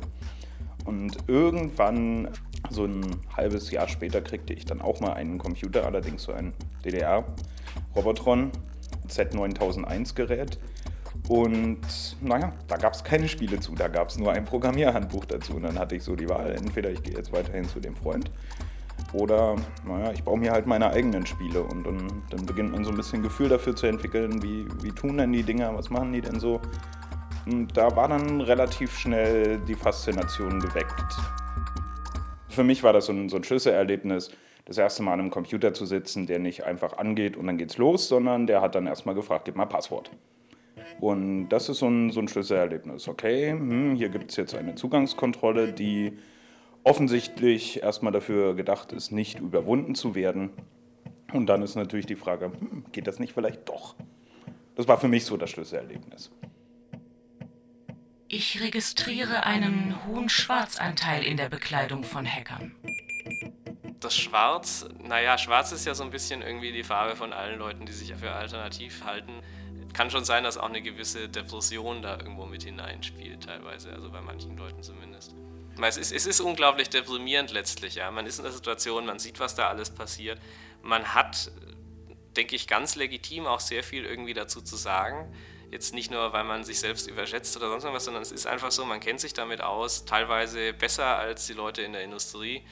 Und 0.85 1.17
irgendwann, 1.25 2.29
so 2.69 2.85
ein 2.85 3.03
halbes 3.35 3.71
Jahr 3.71 3.87
später, 3.87 4.21
kriegte 4.21 4.53
ich 4.53 4.65
dann 4.65 4.79
auch 4.79 4.99
mal 4.99 5.13
einen 5.13 5.39
Computer, 5.39 5.87
allerdings 5.87 6.21
so 6.21 6.31
ein 6.31 6.53
DDR-Robotron 6.85 8.51
Z9001-Gerät. 9.07 10.59
Und 11.27 11.81
naja, 12.21 12.53
da 12.67 12.77
gab 12.77 12.93
es 12.93 13.03
keine 13.03 13.27
Spiele 13.27 13.59
zu, 13.59 13.73
da 13.73 13.87
gab 13.87 14.09
es 14.09 14.17
nur 14.17 14.33
ein 14.33 14.45
Programmierhandbuch 14.45 15.25
dazu. 15.25 15.55
Und 15.55 15.63
dann 15.63 15.79
hatte 15.79 15.95
ich 15.95 16.03
so 16.03 16.15
die 16.15 16.29
Wahl, 16.29 16.51
entweder 16.51 16.91
ich 16.91 17.01
gehe 17.01 17.15
jetzt 17.15 17.33
weiterhin 17.33 17.67
zu 17.67 17.79
dem 17.79 17.95
Freund 17.95 18.29
oder 19.13 19.55
naja, 19.85 20.11
ich 20.11 20.23
baue 20.23 20.37
mir 20.37 20.51
halt 20.51 20.67
meine 20.67 20.89
eigenen 20.89 21.25
Spiele. 21.25 21.63
Und 21.63 21.85
dann, 21.85 22.23
dann 22.29 22.45
beginnt 22.45 22.71
man 22.71 22.83
so 22.83 22.91
ein 22.91 22.97
bisschen 22.97 23.23
Gefühl 23.23 23.49
dafür 23.49 23.75
zu 23.75 23.87
entwickeln, 23.87 24.41
wie, 24.43 24.67
wie 24.81 24.91
tun 24.91 25.17
denn 25.17 25.31
die 25.31 25.43
Dinger, 25.43 25.75
was 25.75 25.89
machen 25.89 26.13
die 26.13 26.21
denn 26.21 26.39
so. 26.39 26.61
Und 27.45 27.75
da 27.75 27.95
war 27.95 28.07
dann 28.07 28.41
relativ 28.41 28.97
schnell 28.97 29.59
die 29.59 29.75
Faszination 29.75 30.59
geweckt. 30.59 31.15
Für 32.49 32.63
mich 32.63 32.83
war 32.83 32.93
das 32.93 33.05
so 33.05 33.13
ein, 33.13 33.29
so 33.29 33.37
ein 33.37 33.43
Schlüsselerlebnis, 33.43 34.31
das 34.65 34.77
erste 34.77 35.01
Mal 35.01 35.13
an 35.13 35.21
einem 35.21 35.31
Computer 35.31 35.73
zu 35.73 35.85
sitzen, 35.85 36.27
der 36.27 36.37
nicht 36.37 36.65
einfach 36.65 36.97
angeht 36.97 37.37
und 37.37 37.47
dann 37.47 37.57
geht's 37.57 37.77
los, 37.77 38.07
sondern 38.07 38.45
der 38.45 38.61
hat 38.61 38.75
dann 38.75 38.85
erstmal 38.85 39.15
gefragt, 39.15 39.45
gib 39.45 39.55
mal 39.55 39.65
Passwort. 39.65 40.11
Und 40.99 41.49
das 41.49 41.69
ist 41.69 41.79
so 41.79 41.87
ein, 41.87 42.11
so 42.11 42.19
ein 42.19 42.27
Schlüsselerlebnis. 42.27 43.07
Okay, 43.07 43.51
hm, 43.51 43.95
hier 43.95 44.09
gibt 44.09 44.31
es 44.31 44.37
jetzt 44.37 44.53
eine 44.53 44.75
Zugangskontrolle, 44.75 45.71
die 45.71 46.17
offensichtlich 46.83 47.83
erstmal 47.83 48.11
dafür 48.11 48.55
gedacht 48.55 48.91
ist, 48.91 49.11
nicht 49.11 49.39
überwunden 49.39 49.95
zu 49.95 50.15
werden. 50.15 50.51
Und 51.33 51.47
dann 51.47 51.61
ist 51.61 51.75
natürlich 51.75 52.05
die 52.05 52.15
Frage, 52.15 52.45
hm, 52.45 52.85
geht 52.91 53.07
das 53.07 53.19
nicht 53.19 53.33
vielleicht 53.33 53.67
doch? 53.69 53.95
Das 54.75 54.87
war 54.87 54.99
für 54.99 55.07
mich 55.07 55.25
so 55.25 55.37
das 55.37 55.49
Schlüsselerlebnis. 55.49 56.31
Ich 58.27 58.61
registriere 58.61 59.43
einen 59.43 59.95
hohen 60.05 60.29
Schwarzanteil 60.29 61.23
in 61.23 61.35
der 61.35 61.49
Bekleidung 61.49 62.03
von 62.03 62.25
Hackern. 62.25 62.75
Das 63.99 64.15
Schwarz, 64.15 64.87
naja, 65.03 65.37
Schwarz 65.37 65.71
ist 65.71 65.85
ja 65.85 65.93
so 65.93 66.03
ein 66.03 66.11
bisschen 66.11 66.41
irgendwie 66.41 66.71
die 66.71 66.83
Farbe 66.83 67.15
von 67.15 67.33
allen 67.33 67.59
Leuten, 67.59 67.85
die 67.85 67.91
sich 67.91 68.13
für 68.13 68.31
alternativ 68.31 69.03
halten. 69.03 69.33
Kann 69.93 70.11
schon 70.11 70.23
sein, 70.23 70.43
dass 70.43 70.57
auch 70.57 70.69
eine 70.69 70.81
gewisse 70.81 71.27
Depression 71.27 72.01
da 72.01 72.17
irgendwo 72.17 72.45
mit 72.45 72.63
hineinspielt, 72.63 73.43
teilweise, 73.43 73.91
also 73.91 74.09
bei 74.11 74.21
manchen 74.21 74.55
Leuten 74.57 74.83
zumindest. 74.83 75.35
Es 75.87 75.97
ist, 75.97 76.11
es 76.11 76.25
ist 76.25 76.41
unglaublich 76.41 76.89
deprimierend 76.89 77.51
letztlich, 77.51 77.95
ja. 77.95 78.11
Man 78.11 78.25
ist 78.25 78.37
in 78.37 78.43
der 78.43 78.53
Situation, 78.53 79.05
man 79.05 79.19
sieht, 79.19 79.39
was 79.39 79.55
da 79.55 79.69
alles 79.69 79.89
passiert. 79.89 80.39
Man 80.81 81.13
hat, 81.13 81.51
denke 82.35 82.55
ich, 82.55 82.67
ganz 82.67 82.95
legitim 82.95 83.45
auch 83.45 83.59
sehr 83.59 83.83
viel 83.83 84.05
irgendwie 84.05 84.33
dazu 84.33 84.61
zu 84.61 84.75
sagen. 84.75 85.33
Jetzt 85.71 85.93
nicht 85.93 86.09
nur, 86.09 86.33
weil 86.33 86.43
man 86.43 86.63
sich 86.63 86.79
selbst 86.79 87.07
überschätzt 87.07 87.55
oder 87.55 87.69
sonst 87.69 87.83
was, 87.85 88.05
sondern 88.05 88.23
es 88.23 88.31
ist 88.31 88.47
einfach 88.47 88.71
so, 88.71 88.85
man 88.85 88.99
kennt 88.99 89.19
sich 89.19 89.33
damit 89.33 89.61
aus, 89.61 90.05
teilweise 90.05 90.73
besser 90.73 91.17
als 91.17 91.45
die 91.45 91.53
Leute 91.53 91.83
in 91.83 91.93
der 91.93 92.03
Industrie. 92.03 92.63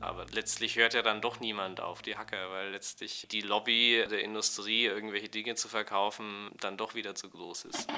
Aber 0.00 0.26
letztlich 0.32 0.76
hört 0.76 0.94
ja 0.94 1.02
dann 1.02 1.20
doch 1.20 1.40
niemand 1.40 1.80
auf 1.80 2.02
die 2.02 2.16
Hacker, 2.16 2.50
weil 2.50 2.70
letztlich 2.70 3.26
die 3.30 3.40
Lobby 3.40 4.04
der 4.10 4.22
Industrie, 4.22 4.84
irgendwelche 4.84 5.28
Dinge 5.28 5.54
zu 5.54 5.68
verkaufen, 5.68 6.50
dann 6.60 6.76
doch 6.76 6.94
wieder 6.94 7.14
zu 7.14 7.30
groß 7.30 7.66
ist. 7.66 7.88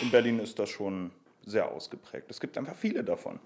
In 0.00 0.10
Berlin 0.10 0.38
ist 0.38 0.58
das 0.58 0.70
schon 0.70 1.12
sehr 1.46 1.70
ausgeprägt. 1.70 2.30
Es 2.30 2.40
gibt 2.40 2.58
einfach 2.58 2.76
viele 2.76 3.04
davon. 3.04 3.38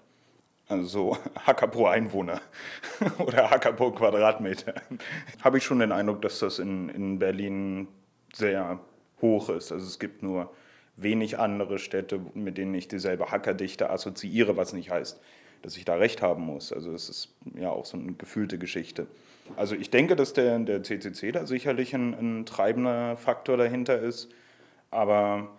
Also 0.67 0.83
so 0.87 1.17
Hacker 1.45 1.67
pro 1.67 1.87
Einwohner 1.87 2.41
oder 3.19 3.49
Hacker 3.49 3.73
pro 3.73 3.91
Quadratmeter. 3.91 4.75
Habe 5.43 5.57
ich 5.57 5.63
schon 5.63 5.79
den 5.79 5.91
Eindruck, 5.91 6.21
dass 6.21 6.39
das 6.39 6.59
in, 6.59 6.89
in 6.89 7.19
Berlin 7.19 7.87
sehr 8.33 8.79
hoch 9.21 9.49
ist. 9.49 9.71
Also 9.71 9.85
es 9.85 9.99
gibt 9.99 10.23
nur 10.23 10.53
wenig 10.95 11.39
andere 11.39 11.79
Städte, 11.79 12.19
mit 12.33 12.57
denen 12.57 12.73
ich 12.73 12.87
dieselbe 12.87 13.31
Hackerdichte 13.31 13.89
assoziiere, 13.89 14.57
was 14.57 14.73
nicht 14.73 14.91
heißt, 14.91 15.19
dass 15.61 15.77
ich 15.77 15.85
da 15.85 15.95
recht 15.95 16.21
haben 16.21 16.43
muss. 16.43 16.71
Also 16.71 16.91
es 16.93 17.09
ist 17.09 17.29
ja 17.55 17.69
auch 17.69 17.85
so 17.85 17.97
eine 17.97 18.13
gefühlte 18.13 18.57
Geschichte. 18.57 19.07
Also 19.55 19.75
ich 19.75 19.89
denke, 19.89 20.15
dass 20.15 20.33
der, 20.33 20.59
der 20.59 20.83
CCC 20.83 21.31
da 21.31 21.45
sicherlich 21.45 21.95
ein, 21.95 22.13
ein 22.13 22.45
treibender 22.45 23.17
Faktor 23.17 23.57
dahinter 23.57 23.99
ist, 23.99 24.29
aber 24.91 25.49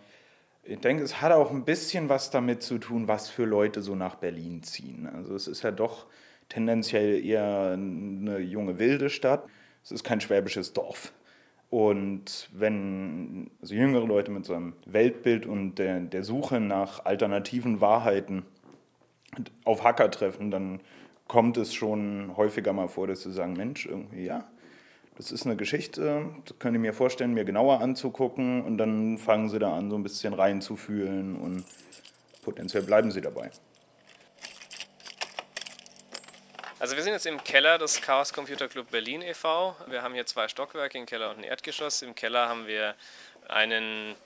ich 0.71 0.79
denke, 0.79 1.03
es 1.03 1.21
hat 1.21 1.33
auch 1.33 1.51
ein 1.51 1.65
bisschen 1.65 2.09
was 2.09 2.31
damit 2.31 2.63
zu 2.63 2.79
tun, 2.79 3.09
was 3.09 3.29
für 3.29 3.45
Leute 3.45 3.83
so 3.83 3.97
nach 3.97 4.15
Berlin 4.15 4.63
ziehen. 4.63 5.09
Also 5.13 5.35
es 5.35 5.49
ist 5.49 5.63
ja 5.63 5.73
doch 5.73 6.07
tendenziell 6.49 7.25
eher 7.25 7.73
eine 7.73 8.39
junge 8.39 8.79
wilde 8.79 9.11
Stadt. 9.11 9.45
Es 9.83 9.91
ist 9.91 10.05
kein 10.05 10.21
schwäbisches 10.21 10.73
Dorf. 10.73 11.13
Und 11.71 12.49
wenn 12.53 13.51
also 13.61 13.75
jüngere 13.75 14.07
Leute 14.07 14.31
mit 14.31 14.45
so 14.45 14.55
einem 14.55 14.75
Weltbild 14.87 15.45
und 15.45 15.75
der, 15.77 15.99
der 16.01 16.23
Suche 16.23 16.61
nach 16.61 17.05
alternativen 17.05 17.81
Wahrheiten 17.81 18.45
auf 19.65 19.83
Hacker 19.83 20.11
treffen, 20.11 20.53
dann 20.53 20.81
kommt 21.27 21.57
es 21.57 21.75
schon 21.75 22.37
häufiger 22.37 22.73
mal 22.73 22.89
vor, 22.89 23.09
dass 23.09 23.23
sie 23.23 23.33
sagen, 23.33 23.55
Mensch, 23.55 23.87
irgendwie 23.87 24.25
ja, 24.25 24.49
das 25.21 25.33
ist 25.33 25.45
eine 25.45 25.55
Geschichte, 25.55 26.25
das 26.47 26.59
könnt 26.59 26.75
ihr 26.75 26.81
mir 26.81 26.95
vorstellen, 26.95 27.35
mir 27.35 27.45
genauer 27.45 27.83
anzugucken 27.83 28.65
und 28.65 28.79
dann 28.79 29.19
fangen 29.19 29.51
sie 29.51 29.59
da 29.59 29.77
an, 29.77 29.91
so 29.91 29.97
ein 29.97 30.03
bisschen 30.03 30.33
reinzufühlen 30.33 31.37
und 31.37 31.67
potenziell 32.41 32.83
bleiben 32.85 33.11
sie 33.11 33.21
dabei. 33.21 33.51
Also 36.79 36.97
wir 36.97 37.03
sind 37.03 37.13
jetzt 37.13 37.27
im 37.27 37.45
Keller 37.45 37.77
des 37.77 38.01
Chaos 38.01 38.33
Computer 38.33 38.67
Club 38.67 38.91
Berlin 38.91 39.21
e.V. 39.21 39.77
Wir 39.89 40.03
haben 40.03 40.15
hier 40.15 40.25
zwei 40.25 40.49
Stockwerke, 40.49 40.97
einen 40.97 41.07
Keller 41.07 41.29
und 41.29 41.37
ein 41.37 41.45
Erdgeschoss. 41.45 42.01
Im 42.01 42.15
Keller 42.15 42.49
haben 42.49 42.67
wir 42.67 42.95
einen 43.47 44.17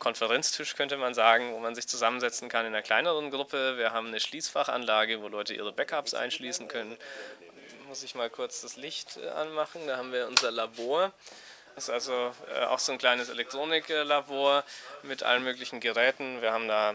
Konferenztisch, 0.00 0.74
könnte 0.74 0.96
man 0.96 1.14
sagen, 1.14 1.52
wo 1.52 1.60
man 1.60 1.76
sich 1.76 1.86
zusammensetzen 1.86 2.48
kann 2.48 2.66
in 2.66 2.74
einer 2.74 2.82
kleineren 2.82 3.30
Gruppe. 3.30 3.78
Wir 3.78 3.92
haben 3.92 4.08
eine 4.08 4.18
Schließfachanlage, 4.18 5.22
wo 5.22 5.28
Leute 5.28 5.54
ihre 5.54 5.72
Backups 5.72 6.14
einschließen 6.14 6.66
können. 6.66 6.96
Muss 7.92 8.04
ich 8.04 8.14
mal 8.14 8.30
kurz 8.30 8.62
das 8.62 8.76
Licht 8.76 9.18
äh, 9.18 9.28
anmachen. 9.28 9.82
Da 9.86 9.98
haben 9.98 10.12
wir 10.12 10.26
unser 10.26 10.50
Labor. 10.50 11.12
Das 11.74 11.84
ist 11.84 11.90
also 11.90 12.32
äh, 12.50 12.64
auch 12.64 12.78
so 12.78 12.90
ein 12.90 12.96
kleines 12.96 13.28
Elektroniklabor 13.28 14.64
mit 15.02 15.22
allen 15.22 15.44
möglichen 15.44 15.78
Geräten. 15.78 16.40
Wir 16.40 16.54
haben 16.54 16.68
da 16.68 16.94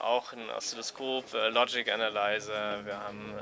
auch 0.00 0.32
ein 0.32 0.48
Oszilloskop, 0.48 1.34
äh, 1.34 1.50
Logic 1.50 1.92
Analyzer, 1.92 2.82
wir 2.86 2.96
haben 2.96 3.34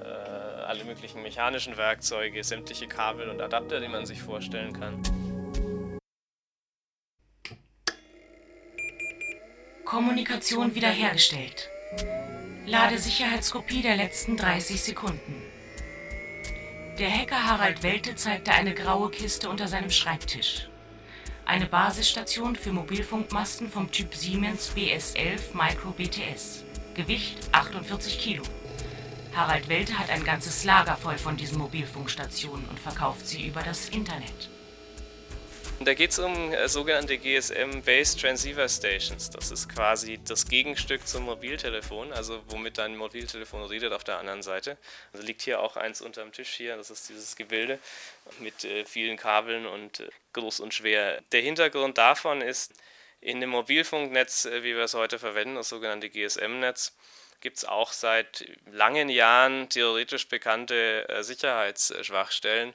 alle 0.66 0.82
möglichen 0.82 1.22
mechanischen 1.22 1.76
Werkzeuge, 1.76 2.42
sämtliche 2.42 2.88
Kabel 2.88 3.30
und 3.30 3.40
Adapter, 3.40 3.78
die 3.78 3.86
man 3.86 4.04
sich 4.04 4.20
vorstellen 4.20 4.72
kann. 4.72 5.00
Kommunikation 9.84 10.74
wiederhergestellt. 10.74 11.70
Ladesicherheitskopie 12.66 13.82
der 13.82 13.94
letzten 13.94 14.36
30 14.36 14.82
Sekunden. 14.82 15.55
Der 16.98 17.10
Hacker 17.10 17.46
Harald 17.46 17.82
Welte 17.82 18.14
zeigte 18.14 18.52
eine 18.52 18.74
graue 18.74 19.10
Kiste 19.10 19.50
unter 19.50 19.68
seinem 19.68 19.90
Schreibtisch 19.90 20.68
eine 21.46 21.66
Basisstation 21.66 22.56
für 22.56 22.72
Mobilfunkmasten 22.72 23.70
vom 23.70 23.90
Typ 23.92 24.14
Siemens 24.14 24.72
BS11 24.74 25.54
Micro 25.54 25.92
BTS. 25.92 26.64
Gewicht 26.94 27.38
48 27.52 28.18
Kilo. 28.18 28.42
Harald 29.34 29.68
Welte 29.68 29.96
hat 29.96 30.10
ein 30.10 30.24
ganzes 30.24 30.64
Lager 30.64 30.96
voll 30.96 31.18
von 31.18 31.36
diesen 31.36 31.58
Mobilfunkstationen 31.58 32.68
und 32.68 32.80
verkauft 32.80 33.28
sie 33.28 33.46
über 33.46 33.62
das 33.62 33.88
Internet. 33.90 34.50
Da 35.80 35.92
geht 35.92 36.10
es 36.10 36.18
um 36.18 36.52
äh, 36.52 36.68
sogenannte 36.68 37.18
GSM-Based 37.18 38.18
Transceiver 38.18 38.66
Stations. 38.66 39.28
Das 39.28 39.50
ist 39.50 39.68
quasi 39.68 40.18
das 40.26 40.48
Gegenstück 40.48 41.06
zum 41.06 41.24
Mobiltelefon, 41.24 42.14
also 42.14 42.42
womit 42.48 42.78
dein 42.78 42.96
Mobiltelefon 42.96 43.62
redet 43.64 43.92
auf 43.92 44.02
der 44.02 44.18
anderen 44.18 44.42
Seite. 44.42 44.78
Also 45.12 45.26
liegt 45.26 45.42
hier 45.42 45.60
auch 45.60 45.76
eins 45.76 46.00
unterm 46.00 46.32
Tisch 46.32 46.48
hier, 46.54 46.78
das 46.78 46.90
ist 46.90 47.10
dieses 47.10 47.36
Gebilde 47.36 47.78
mit 48.38 48.64
äh, 48.64 48.86
vielen 48.86 49.18
Kabeln 49.18 49.66
und 49.66 50.00
äh, 50.00 50.08
groß 50.32 50.60
und 50.60 50.72
schwer. 50.72 51.20
Der 51.32 51.42
Hintergrund 51.42 51.98
davon 51.98 52.40
ist, 52.40 52.72
in 53.20 53.42
dem 53.42 53.50
Mobilfunknetz, 53.50 54.46
äh, 54.46 54.62
wie 54.62 54.74
wir 54.74 54.84
es 54.84 54.94
heute 54.94 55.18
verwenden, 55.18 55.56
das 55.56 55.68
sogenannte 55.68 56.08
GSM-Netz, 56.08 56.96
gibt 57.42 57.58
es 57.58 57.66
auch 57.66 57.92
seit 57.92 58.48
langen 58.72 59.10
Jahren 59.10 59.68
theoretisch 59.68 60.26
bekannte 60.28 61.06
äh, 61.10 61.22
Sicherheitsschwachstellen 61.22 62.72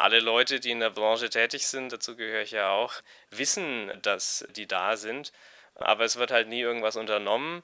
alle 0.00 0.20
Leute, 0.20 0.60
die 0.60 0.70
in 0.70 0.80
der 0.80 0.90
Branche 0.90 1.30
tätig 1.30 1.66
sind, 1.66 1.92
dazu 1.92 2.16
gehöre 2.16 2.42
ich 2.42 2.52
ja 2.52 2.70
auch, 2.70 2.94
wissen, 3.30 3.92
dass 4.02 4.46
die 4.56 4.66
da 4.66 4.96
sind. 4.96 5.32
Aber 5.76 6.04
es 6.04 6.16
wird 6.18 6.30
halt 6.30 6.48
nie 6.48 6.60
irgendwas 6.60 6.96
unternommen. 6.96 7.62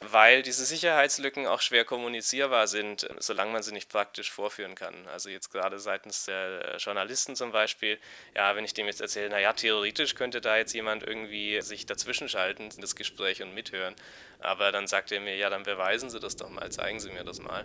weil 0.00 0.42
diese 0.42 0.64
Sicherheitslücken 0.64 1.46
auch 1.48 1.60
schwer 1.60 1.84
kommunizierbar 1.84 2.68
sind, 2.68 3.08
solange 3.18 3.50
man 3.52 3.64
sie 3.64 3.72
nicht 3.72 3.88
praktisch 3.88 4.30
vorführen 4.30 4.76
kann. 4.76 4.94
Also 5.08 5.28
jetzt 5.28 5.50
gerade 5.50 5.80
seitens 5.80 6.24
der 6.24 6.76
Journalisten 6.78 7.34
zum 7.34 7.50
Beispiel, 7.50 7.98
ja, 8.34 8.54
wenn 8.54 8.64
ich 8.64 8.74
dem 8.74 8.86
jetzt 8.86 9.00
erzähle, 9.00 9.30
naja, 9.30 9.52
theoretisch 9.52 10.14
könnte 10.14 10.40
da 10.40 10.56
jetzt 10.56 10.72
jemand 10.72 11.02
irgendwie 11.02 11.60
sich 11.62 11.84
dazwischen 11.84 12.28
schalten 12.28 12.68
in 12.74 12.80
das 12.80 12.94
Gespräch 12.94 13.42
und 13.42 13.54
mithören, 13.54 13.96
aber 14.38 14.70
dann 14.70 14.86
sagt 14.86 15.10
er 15.10 15.20
mir, 15.20 15.36
ja, 15.36 15.50
dann 15.50 15.64
beweisen 15.64 16.10
Sie 16.10 16.20
das 16.20 16.36
doch 16.36 16.48
mal, 16.48 16.70
zeigen 16.70 17.00
Sie 17.00 17.10
mir 17.10 17.24
das 17.24 17.40
mal. 17.40 17.64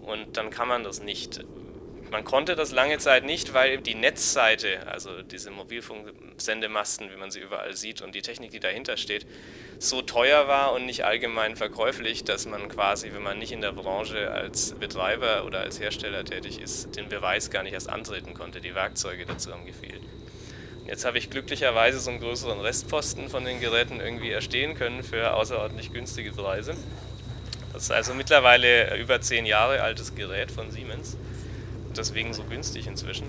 Und 0.00 0.38
dann 0.38 0.48
kann 0.48 0.68
man 0.68 0.84
das 0.84 1.00
nicht 1.00 1.44
man 2.14 2.22
konnte 2.22 2.54
das 2.54 2.70
lange 2.70 2.98
Zeit 2.98 3.24
nicht, 3.24 3.54
weil 3.54 3.78
die 3.78 3.96
Netzseite, 3.96 4.86
also 4.86 5.22
diese 5.22 5.50
Mobilfunksendemasten, 5.50 7.10
wie 7.10 7.16
man 7.16 7.32
sie 7.32 7.40
überall 7.40 7.74
sieht, 7.74 8.02
und 8.02 8.14
die 8.14 8.22
Technik, 8.22 8.52
die 8.52 8.60
dahinter 8.60 8.96
steht, 8.96 9.26
so 9.80 10.00
teuer 10.00 10.46
war 10.46 10.72
und 10.74 10.86
nicht 10.86 11.04
allgemein 11.04 11.56
verkäuflich, 11.56 12.22
dass 12.22 12.46
man 12.46 12.68
quasi, 12.68 13.12
wenn 13.12 13.24
man 13.24 13.40
nicht 13.40 13.50
in 13.50 13.60
der 13.60 13.72
Branche 13.72 14.30
als 14.30 14.74
Betreiber 14.74 15.44
oder 15.44 15.58
als 15.58 15.80
Hersteller 15.80 16.24
tätig 16.24 16.60
ist, 16.60 16.94
den 16.94 17.08
Beweis 17.08 17.50
gar 17.50 17.64
nicht 17.64 17.72
erst 17.72 17.90
antreten 17.90 18.32
konnte. 18.32 18.60
Die 18.60 18.76
Werkzeuge 18.76 19.26
dazu 19.26 19.52
haben 19.52 19.66
gefehlt. 19.66 20.02
Jetzt 20.86 21.04
habe 21.04 21.18
ich 21.18 21.30
glücklicherweise 21.30 21.98
so 21.98 22.10
einen 22.10 22.20
größeren 22.20 22.60
Restposten 22.60 23.28
von 23.28 23.44
den 23.44 23.58
Geräten 23.58 23.98
irgendwie 23.98 24.30
erstehen 24.30 24.76
können 24.76 25.02
für 25.02 25.34
außerordentlich 25.34 25.92
günstige 25.92 26.30
Preise. 26.30 26.76
Das 27.72 27.82
ist 27.82 27.90
also 27.90 28.14
mittlerweile 28.14 28.96
über 28.98 29.20
zehn 29.20 29.46
Jahre 29.46 29.82
altes 29.82 30.14
Gerät 30.14 30.52
von 30.52 30.70
Siemens 30.70 31.16
deswegen 31.96 32.34
so 32.34 32.44
günstig 32.44 32.86
inzwischen. 32.86 33.26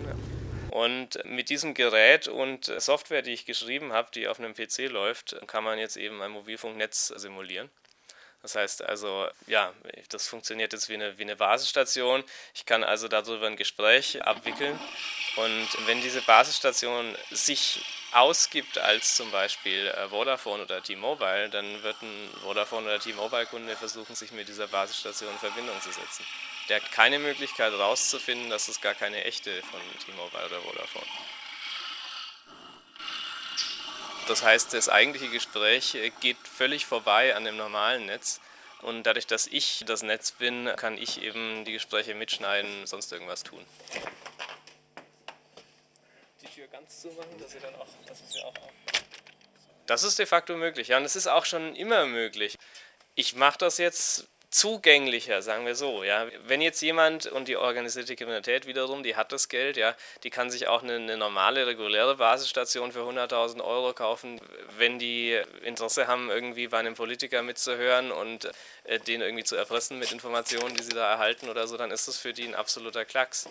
Und 0.71 1.23
mit 1.23 1.49
diesem 1.49 1.73
Gerät 1.73 2.27
und 2.27 2.65
Software, 2.65 3.21
die 3.21 3.31
ich 3.31 3.45
geschrieben 3.45 3.93
habe, 3.93 4.09
die 4.13 4.27
auf 4.27 4.39
einem 4.39 4.53
PC 4.53 4.89
läuft, 4.89 5.35
kann 5.47 5.63
man 5.63 5.79
jetzt 5.79 5.95
eben 5.95 6.21
ein 6.21 6.31
Mobilfunknetz 6.31 7.07
simulieren. 7.07 7.69
Das 8.41 8.55
heißt 8.55 8.83
also, 8.83 9.27
ja, 9.47 9.73
das 10.09 10.27
funktioniert 10.27 10.73
jetzt 10.73 10.89
wie 10.89 10.95
eine, 10.95 11.17
wie 11.17 11.23
eine 11.23 11.35
Basisstation. 11.35 12.23
Ich 12.53 12.65
kann 12.65 12.83
also 12.83 13.07
darüber 13.07 13.47
ein 13.47 13.55
Gespräch 13.55 14.21
abwickeln. 14.23 14.79
Und 15.37 15.67
wenn 15.87 16.01
diese 16.01 16.21
Basisstation 16.21 17.15
sich 17.31 17.83
ausgibt 18.11 18.77
als 18.77 19.15
zum 19.15 19.31
Beispiel 19.31 19.87
äh, 19.87 20.09
Vodafone 20.09 20.63
oder 20.63 20.83
T-Mobile, 20.83 21.49
dann 21.49 21.83
wird 21.83 22.01
ein 22.01 22.29
Vodafone 22.43 22.85
oder 22.85 22.99
T-Mobile-Kunde 22.99 23.75
versuchen, 23.77 24.13
sich 24.13 24.31
mit 24.31 24.47
dieser 24.47 24.67
Basisstation 24.67 25.31
in 25.31 25.39
Verbindung 25.39 25.81
zu 25.81 25.91
setzen 25.91 26.25
der 26.69 26.81
hat 26.81 26.91
keine 26.91 27.19
Möglichkeit 27.19 27.71
herauszufinden, 27.71 28.49
dass 28.49 28.67
es 28.67 28.81
gar 28.81 28.95
keine 28.95 29.23
echte 29.23 29.61
von 29.63 29.79
T-Mobile 30.05 30.45
oder 30.45 30.61
Vodafone. 30.61 31.05
Das 34.27 34.41
heißt, 34.41 34.73
das 34.73 34.89
eigentliche 34.89 35.29
Gespräch 35.29 35.95
geht 36.19 36.37
völlig 36.37 36.85
vorbei 36.85 37.35
an 37.35 37.45
dem 37.45 37.57
normalen 37.57 38.07
Netz. 38.07 38.41
Und 38.81 39.03
dadurch, 39.03 39.27
dass 39.27 39.47
ich 39.47 39.83
das 39.85 40.03
Netz 40.03 40.31
bin, 40.31 40.71
kann 40.75 40.97
ich 40.97 41.21
eben 41.21 41.63
die 41.65 41.73
Gespräche 41.73 42.15
mitschneiden, 42.15 42.87
sonst 42.87 43.11
irgendwas 43.11 43.43
tun. 43.43 43.63
Die 46.41 46.47
Tür 46.47 46.67
ganz 46.67 47.01
zumachen, 47.01 47.39
dass 47.39 47.51
sie 47.51 47.59
dann 47.59 47.75
auch, 47.75 47.87
dass 48.07 48.19
sie 48.31 48.41
auch 48.41 48.55
auf. 48.57 48.71
Das 49.85 50.03
ist 50.03 50.17
de 50.17 50.25
facto 50.25 50.55
möglich, 50.57 50.87
ja, 50.87 50.97
und 50.97 51.05
es 51.05 51.15
ist 51.15 51.27
auch 51.27 51.45
schon 51.45 51.75
immer 51.75 52.05
möglich. 52.07 52.57
Ich 53.13 53.35
mache 53.35 53.59
das 53.59 53.77
jetzt 53.77 54.27
zugänglicher, 54.55 55.41
sagen 55.41 55.65
wir 55.65 55.75
so. 55.75 56.05
Ja. 56.05 56.27
Wenn 56.47 56.61
jetzt 56.61 56.81
jemand 56.81 57.25
und 57.25 57.49
die 57.49 57.57
organisierte 57.57 58.15
Kriminalität 58.15 58.65
wiederum, 58.67 59.03
die 59.03 59.17
hat 59.17 59.33
das 59.33 59.49
Geld, 59.49 59.75
ja, 59.75 59.95
die 60.23 60.29
kann 60.29 60.49
sich 60.49 60.69
auch 60.69 60.81
eine, 60.81 60.95
eine 60.95 61.17
normale, 61.17 61.67
reguläre 61.67 62.15
Basisstation 62.15 62.93
für 62.93 63.01
100.000 63.01 63.61
Euro 63.61 63.91
kaufen, 63.91 64.39
wenn 64.77 64.97
die 64.97 65.37
Interesse 65.63 66.07
haben, 66.07 66.29
irgendwie 66.29 66.69
bei 66.69 66.77
einem 66.77 66.93
Politiker 66.93 67.41
mitzuhören 67.41 68.13
und 68.13 68.49
äh, 68.85 68.97
den 68.97 69.19
irgendwie 69.19 69.43
zu 69.43 69.57
erpressen 69.57 69.99
mit 69.99 70.13
Informationen, 70.13 70.73
die 70.73 70.83
sie 70.83 70.93
da 70.93 71.11
erhalten 71.11 71.49
oder 71.49 71.67
so, 71.67 71.75
dann 71.75 71.91
ist 71.91 72.07
das 72.07 72.17
für 72.17 72.31
die 72.31 72.45
ein 72.45 72.55
absoluter 72.55 73.03
Klacks. 73.03 73.49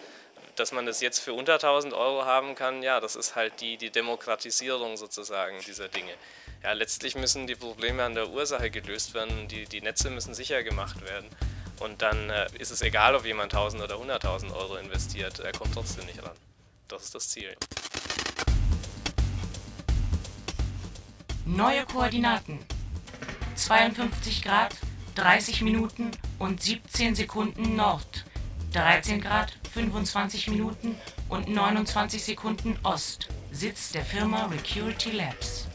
Dass 0.57 0.73
man 0.73 0.87
das 0.87 1.03
jetzt 1.03 1.19
für 1.19 1.35
unter 1.35 1.55
1000 1.55 1.93
Euro 1.93 2.25
haben 2.25 2.55
kann, 2.55 2.83
ja, 2.83 3.01
das 3.01 3.15
ist 3.15 3.35
halt 3.35 3.61
die, 3.61 3.77
die 3.77 3.91
Demokratisierung 3.91 4.97
sozusagen 4.97 5.61
dieser 5.67 5.89
Dinge 5.89 6.15
ja, 6.65 6.73
letztlich 6.73 7.15
müssen 7.15 7.47
die 7.47 7.57
Probleme 7.57 8.03
an 8.03 8.15
der 8.15 8.31
Ursache 8.31 8.71
gelöst 8.71 9.13
werden, 9.13 9.49
die, 9.49 9.67
die 9.67 9.83
Netze 9.83 10.09
müssen 10.09 10.33
sicher 10.33 10.63
gemacht 10.63 11.03
werden. 11.03 11.27
Und 11.79 12.01
dann 12.01 12.31
äh, 12.31 12.47
ist 12.59 12.71
es 12.71 12.81
egal, 12.81 13.15
ob 13.15 13.27
jemand 13.27 13.53
1000 13.53 13.83
oder 13.83 13.97
100.000 13.97 14.51
Euro 14.55 14.77
investiert, 14.77 15.41
er 15.41 15.53
kommt 15.53 15.75
trotzdem 15.75 16.07
nicht 16.07 16.23
ran. 16.23 16.35
Das 16.89 17.05
ist 17.05 17.15
das 17.15 17.29
Ziel. 17.29 17.55
Neue 21.45 21.85
Koordinaten. 21.85 22.59
52 23.57 24.43
Grad, 24.43 24.75
30 25.17 25.61
Minuten 25.61 26.13
und 26.39 26.63
17 26.63 27.15
Sekunden 27.15 27.77
Nord. 27.77 28.25
13 28.73 29.21
Grad, 29.21 29.53
25 29.75 30.49
Minuten 30.49 30.97
und 31.29 31.47
29 31.47 32.25
Sekunden 32.25 32.79
Ost. 32.85 33.29
Sitz 33.53 33.93
der 33.93 34.05
Firma 34.05 34.47
Recurity 34.47 35.11
Labs. 35.11 35.69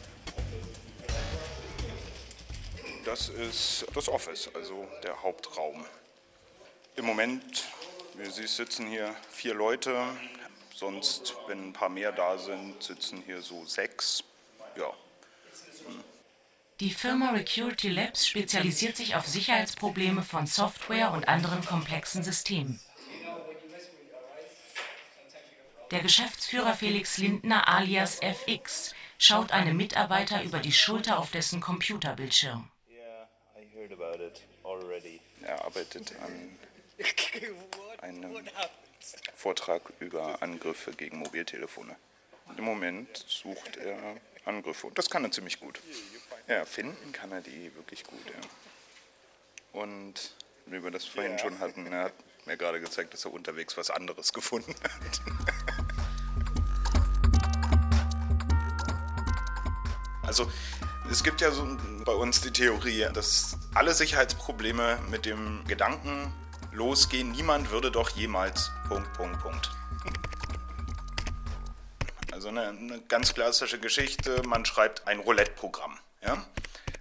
Das 3.10 3.28
ist 3.28 3.84
das 3.92 4.08
Office, 4.08 4.48
also 4.54 4.86
der 5.02 5.20
Hauptraum. 5.20 5.84
Im 6.94 7.06
Moment, 7.06 7.64
wie 8.14 8.30
Sie 8.30 8.46
sitzen 8.46 8.86
hier 8.86 9.16
vier 9.32 9.52
Leute, 9.52 10.06
sonst, 10.76 11.34
wenn 11.48 11.70
ein 11.70 11.72
paar 11.72 11.88
mehr 11.88 12.12
da 12.12 12.38
sind, 12.38 12.80
sitzen 12.80 13.20
hier 13.26 13.42
so 13.42 13.64
sechs. 13.64 14.22
Ja. 14.76 14.92
Die 16.78 16.92
Firma 16.92 17.30
Recurity 17.30 17.88
Labs 17.88 18.28
spezialisiert 18.28 18.96
sich 18.96 19.16
auf 19.16 19.26
Sicherheitsprobleme 19.26 20.22
von 20.22 20.46
Software 20.46 21.10
und 21.10 21.26
anderen 21.26 21.64
komplexen 21.64 22.22
Systemen. 22.22 22.78
Der 25.90 26.00
Geschäftsführer 26.00 26.74
Felix 26.74 27.18
Lindner 27.18 27.66
alias 27.66 28.20
FX 28.22 28.94
schaut 29.18 29.50
einem 29.50 29.76
Mitarbeiter 29.76 30.44
über 30.44 30.60
die 30.60 30.72
Schulter 30.72 31.18
auf 31.18 31.32
dessen 31.32 31.60
Computerbildschirm. 31.60 32.69
Er 35.42 35.64
arbeitet 35.64 36.12
an 36.22 36.58
einem 38.02 38.36
Vortrag 39.34 39.82
über 40.00 40.42
Angriffe 40.42 40.92
gegen 40.92 41.18
Mobiltelefone. 41.18 41.96
Im 42.56 42.64
Moment 42.64 43.24
sucht 43.26 43.76
er 43.76 44.16
Angriffe 44.44 44.86
und 44.88 44.98
das 44.98 45.08
kann 45.08 45.24
er 45.24 45.30
ziemlich 45.30 45.60
gut. 45.60 45.80
Ja, 46.46 46.64
finden 46.64 47.12
kann 47.12 47.32
er 47.32 47.40
die 47.40 47.74
wirklich 47.74 48.04
gut. 48.04 48.26
Ja. 48.26 49.80
Und 49.80 50.34
wie 50.66 50.82
wir 50.82 50.90
das 50.90 51.04
vorhin 51.04 51.38
schon 51.38 51.58
hatten, 51.58 51.86
er 51.86 52.04
hat 52.04 52.14
mir 52.46 52.56
gerade 52.56 52.80
gezeigt, 52.80 53.14
dass 53.14 53.24
er 53.24 53.32
unterwegs 53.32 53.76
was 53.76 53.90
anderes 53.90 54.32
gefunden 54.34 54.74
hat. 54.82 55.20
also 60.22 60.50
es 61.10 61.24
gibt 61.24 61.40
ja 61.40 61.50
so 61.50 61.66
bei 62.04 62.12
uns 62.12 62.40
die 62.40 62.52
Theorie, 62.52 63.08
dass 63.12 63.56
alle 63.74 63.92
Sicherheitsprobleme 63.94 64.98
mit 65.10 65.26
dem 65.26 65.64
Gedanken 65.66 66.32
losgehen, 66.72 67.32
niemand 67.32 67.70
würde 67.70 67.90
doch 67.90 68.10
jemals 68.10 68.70
Punkt, 68.88 69.12
Punkt, 69.14 69.40
Punkt. 69.42 69.70
Also 72.32 72.48
eine, 72.48 72.68
eine 72.68 73.00
ganz 73.08 73.34
klassische 73.34 73.80
Geschichte, 73.80 74.42
man 74.46 74.64
schreibt 74.64 75.06
ein 75.08 75.18
Roulette-Programm. 75.18 75.98
Ja? 76.22 76.44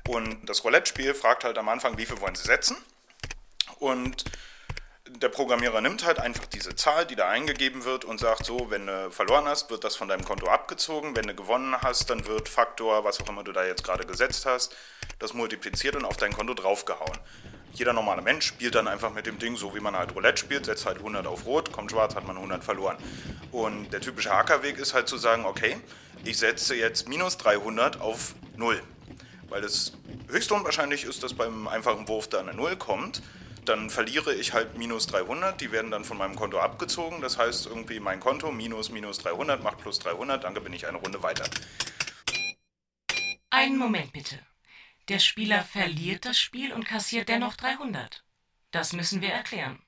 Und 0.07 0.49
das 0.49 0.63
Roulette-Spiel 0.63 1.13
fragt 1.13 1.43
halt 1.43 1.57
am 1.59 1.69
Anfang, 1.69 1.97
wie 1.97 2.05
viel 2.05 2.19
wollen 2.19 2.35
Sie 2.35 2.47
setzen? 2.47 2.77
Und 3.77 4.25
der 5.17 5.29
Programmierer 5.29 5.81
nimmt 5.81 6.05
halt 6.05 6.19
einfach 6.19 6.45
diese 6.45 6.75
Zahl, 6.75 7.05
die 7.05 7.15
da 7.15 7.27
eingegeben 7.27 7.83
wird 7.83 8.05
und 8.05 8.19
sagt 8.19 8.45
so, 8.45 8.69
wenn 8.69 8.87
du 8.87 9.11
verloren 9.11 9.47
hast, 9.47 9.69
wird 9.69 9.83
das 9.83 9.95
von 9.95 10.07
deinem 10.07 10.23
Konto 10.23 10.47
abgezogen, 10.47 11.15
wenn 11.15 11.27
du 11.27 11.33
gewonnen 11.33 11.75
hast, 11.81 12.09
dann 12.09 12.25
wird 12.27 12.47
Faktor, 12.47 13.03
was 13.03 13.19
auch 13.19 13.29
immer 13.29 13.43
du 13.43 13.51
da 13.51 13.65
jetzt 13.65 13.83
gerade 13.83 14.05
gesetzt 14.05 14.45
hast, 14.45 14.75
das 15.17 15.33
multipliziert 15.33 15.95
und 15.95 16.05
auf 16.05 16.17
dein 16.17 16.31
Konto 16.33 16.53
draufgehauen. 16.53 17.17
Jeder 17.73 17.93
normale 17.93 18.21
Mensch 18.21 18.45
spielt 18.45 18.75
dann 18.75 18.87
einfach 18.87 19.13
mit 19.13 19.25
dem 19.25 19.39
Ding 19.39 19.55
so, 19.55 19.75
wie 19.75 19.79
man 19.79 19.95
halt 19.95 20.15
Roulette 20.15 20.37
spielt, 20.37 20.65
setzt 20.65 20.85
halt 20.85 20.97
100 20.97 21.27
auf 21.27 21.45
Rot, 21.45 21.71
kommt 21.71 21.91
schwarz, 21.91 22.15
hat 22.15 22.25
man 22.25 22.35
100 22.35 22.63
verloren. 22.63 22.97
Und 23.51 23.91
der 23.93 24.01
typische 24.01 24.31
Hackerweg 24.31 24.77
ist 24.77 24.93
halt 24.93 25.07
zu 25.07 25.17
sagen, 25.17 25.45
okay, 25.45 25.77
ich 26.23 26.37
setze 26.37 26.75
jetzt 26.75 27.07
minus 27.07 27.37
300 27.37 28.01
auf 28.01 28.35
0. 28.57 28.81
Weil 29.49 29.63
es 29.63 29.93
höchst 30.29 30.51
unwahrscheinlich 30.51 31.03
ist, 31.03 31.23
dass 31.23 31.33
beim 31.33 31.67
einfachen 31.67 32.07
Wurf 32.07 32.27
da 32.27 32.39
eine 32.39 32.53
0 32.53 32.75
kommt 32.75 33.21
dann 33.69 33.91
verliere 33.91 34.33
ich 34.33 34.53
halt 34.53 34.77
minus 34.77 35.05
300, 35.07 35.61
die 35.61 35.71
werden 35.71 35.91
dann 35.91 36.03
von 36.03 36.17
meinem 36.17 36.35
Konto 36.35 36.59
abgezogen. 36.59 37.21
Das 37.21 37.37
heißt 37.37 37.67
irgendwie 37.67 37.99
mein 37.99 38.19
Konto 38.19 38.51
minus 38.51 38.89
minus 38.89 39.19
300 39.19 39.63
macht 39.63 39.77
plus 39.77 39.99
300, 39.99 40.43
danke, 40.43 40.59
bin 40.61 40.73
ich 40.73 40.87
eine 40.87 40.97
Runde 40.97 41.21
weiter. 41.21 41.47
Einen 43.51 43.77
Moment 43.77 44.11
bitte. 44.11 44.39
Der 45.07 45.19
Spieler 45.19 45.63
verliert 45.63 46.25
das 46.25 46.39
Spiel 46.39 46.73
und 46.73 46.85
kassiert 46.85 47.29
dennoch 47.29 47.55
300. 47.55 48.23
Das 48.71 48.93
müssen 48.93 49.21
wir 49.21 49.29
erklären. 49.29 49.81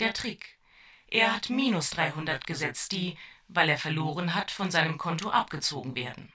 Der 0.00 0.12
Trick. 0.12 0.58
Er 1.06 1.34
hat 1.34 1.50
minus 1.50 1.90
300 1.90 2.46
gesetzt, 2.46 2.92
die, 2.92 3.16
weil 3.48 3.68
er 3.68 3.78
verloren 3.78 4.34
hat, 4.34 4.50
von 4.50 4.70
seinem 4.70 4.98
Konto 4.98 5.30
abgezogen 5.30 5.94
werden. 5.94 6.32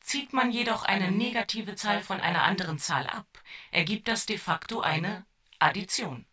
Zieht 0.00 0.32
man 0.32 0.50
jedoch 0.50 0.84
eine 0.84 1.10
negative 1.10 1.74
Zahl 1.74 2.00
von 2.00 2.20
einer 2.20 2.44
anderen 2.44 2.78
Zahl 2.78 3.06
ab, 3.06 3.26
ergibt 3.72 4.08
das 4.08 4.26
de 4.26 4.38
facto 4.38 4.80
eine 4.80 5.26
Addition. 5.58 6.26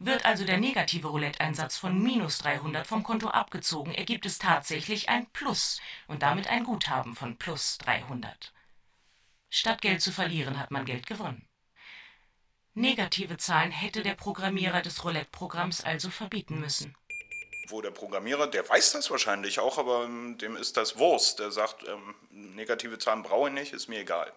Wird 0.00 0.24
also 0.24 0.44
der 0.44 0.58
negative 0.58 1.08
Roulette-Einsatz 1.08 1.76
von 1.76 2.00
minus 2.00 2.38
300 2.38 2.86
vom 2.86 3.02
Konto 3.02 3.28
abgezogen, 3.28 3.92
ergibt 3.92 4.26
es 4.26 4.38
tatsächlich 4.38 5.08
ein 5.08 5.26
Plus 5.32 5.80
und 6.06 6.22
damit 6.22 6.46
ein 6.46 6.64
Guthaben 6.64 7.16
von 7.16 7.36
plus 7.36 7.78
300. 7.78 8.52
Statt 9.50 9.82
Geld 9.82 10.00
zu 10.00 10.12
verlieren, 10.12 10.58
hat 10.58 10.70
man 10.70 10.84
Geld 10.84 11.06
gewonnen. 11.06 11.48
Negative 12.74 13.38
Zahlen 13.38 13.72
hätte 13.72 14.04
der 14.04 14.14
Programmierer 14.14 14.82
des 14.82 15.02
Roulette-Programms 15.02 15.82
also 15.82 16.10
verbieten 16.10 16.60
müssen. 16.60 16.94
Wo 17.66 17.82
der 17.82 17.90
Programmierer, 17.90 18.46
der 18.46 18.68
weiß 18.68 18.92
das 18.92 19.10
wahrscheinlich 19.10 19.58
auch, 19.58 19.78
aber 19.78 20.04
ähm, 20.04 20.38
dem 20.38 20.56
ist 20.56 20.76
das 20.76 20.96
Wurst. 20.96 21.40
Der 21.40 21.50
sagt, 21.50 21.86
ähm, 21.88 22.14
negative 22.30 22.98
Zahlen 22.98 23.24
brauche 23.24 23.48
ich 23.48 23.54
nicht, 23.54 23.72
ist 23.72 23.88
mir 23.88 24.00
egal. 24.00 24.32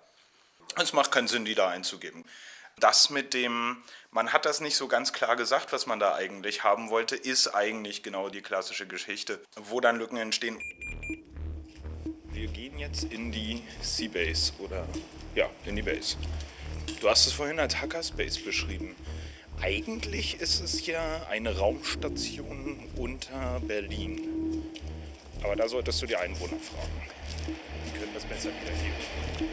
Es 0.76 0.92
macht 0.92 1.12
keinen 1.12 1.28
Sinn, 1.28 1.46
die 1.46 1.56
da 1.56 1.70
einzugeben. 1.70 2.26
Das 2.80 3.10
mit 3.10 3.34
dem, 3.34 3.78
man 4.12 4.34
hat 4.34 4.46
das 4.46 4.60
nicht 4.60 4.76
so 4.76 4.88
ganz 4.88 5.14
klar 5.14 5.36
gesagt, 5.36 5.72
was 5.72 5.86
man 5.86 6.00
da 6.00 6.16
eigentlich 6.16 6.64
haben 6.64 6.90
wollte, 6.90 7.16
ist 7.16 7.50
eigentlich 7.50 8.04
genau 8.04 8.30
die 8.30 8.42
klassische 8.42 8.88
Geschichte, 8.88 9.42
wo 9.56 9.80
dann 9.80 9.98
Lücken 9.98 10.18
entstehen. 10.18 10.60
Wir 12.32 12.48
gehen 12.48 12.80
jetzt 12.80 13.04
in 13.04 13.32
die 13.32 13.62
Seabase 13.82 14.54
oder 14.60 14.88
ja, 15.36 15.50
in 15.66 15.76
die 15.76 15.82
Base. 15.82 16.18
Du 17.00 17.10
hast 17.10 17.28
es 17.28 17.34
vorhin 17.34 17.60
als 17.60 17.82
Hackerspace 17.82 18.44
beschrieben. 18.44 18.96
Eigentlich 19.62 20.40
ist 20.40 20.60
es 20.60 20.86
ja 20.88 21.26
eine 21.30 21.58
Raumstation 21.58 22.90
unter 22.96 23.60
Berlin. 23.60 24.64
Aber 25.44 25.56
da 25.56 25.68
solltest 25.68 26.02
du 26.02 26.08
die 26.08 26.16
Einwohner 26.16 26.58
fragen. 26.58 27.02
Die 27.86 28.00
können 28.00 28.14
das 28.14 28.26
besser 28.26 28.50
wiedergeben. 28.50 29.50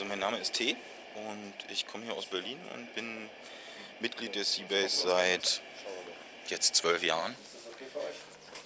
Also 0.00 0.08
mein 0.08 0.18
Name 0.18 0.38
ist 0.38 0.54
T 0.54 0.78
und 1.14 1.52
ich 1.68 1.86
komme 1.86 2.06
hier 2.06 2.14
aus 2.14 2.24
Berlin 2.24 2.58
und 2.72 2.94
bin 2.94 3.28
Mitglied 4.00 4.34
der 4.34 4.46
Seabase 4.46 5.08
seit 5.08 5.60
jetzt 6.48 6.74
zwölf 6.74 7.02
Jahren. 7.02 7.36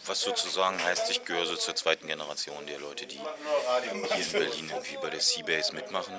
Was 0.07 0.21
sozusagen 0.21 0.81
heißt, 0.81 1.11
ich 1.11 1.25
gehöre 1.25 1.47
so 1.47 1.57
zur 1.57 1.75
zweiten 1.75 2.07
Generation 2.07 2.65
der 2.69 2.79
Leute, 2.79 3.07
die 3.07 3.17
hier 3.17 3.91
in 3.91 4.31
Berlin 4.31 4.71
irgendwie 4.71 4.97
bei 4.99 5.11
der 5.11 5.19
Seabase 5.19 5.75
mitmachen, 5.75 6.15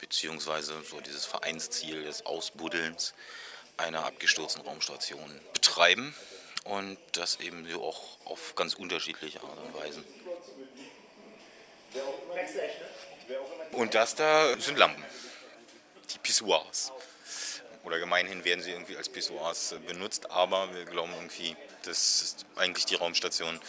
beziehungsweise 0.00 0.82
so 0.82 0.98
dieses 1.02 1.26
Vereinsziel 1.26 2.04
des 2.04 2.24
Ausbuddelns 2.24 3.12
einer 3.76 4.06
abgestürzten 4.06 4.62
Raumstation 4.62 5.38
betreiben 5.52 6.14
und 6.64 6.96
das 7.12 7.38
eben 7.40 7.70
so 7.70 7.84
auch 7.84 8.16
auf 8.24 8.54
ganz 8.54 8.72
unterschiedliche 8.72 9.42
Art 9.42 9.58
und 9.58 9.74
Weise. 9.74 10.02
Und 13.78 13.94
das 13.94 14.16
da 14.16 14.58
sind 14.58 14.76
Lampen, 14.76 15.04
die 16.12 16.18
Pissoirs. 16.18 16.90
Oder 17.84 18.00
gemeinhin 18.00 18.44
werden 18.44 18.60
sie 18.60 18.72
irgendwie 18.72 18.96
als 18.96 19.08
Pissoirs 19.08 19.76
benutzt, 19.86 20.32
aber 20.32 20.74
wir 20.74 20.84
glauben 20.84 21.12
irgendwie, 21.14 21.54
dass 21.84 22.34
eigentlich 22.56 22.86
die 22.86 22.96
Raumstation 22.96 23.60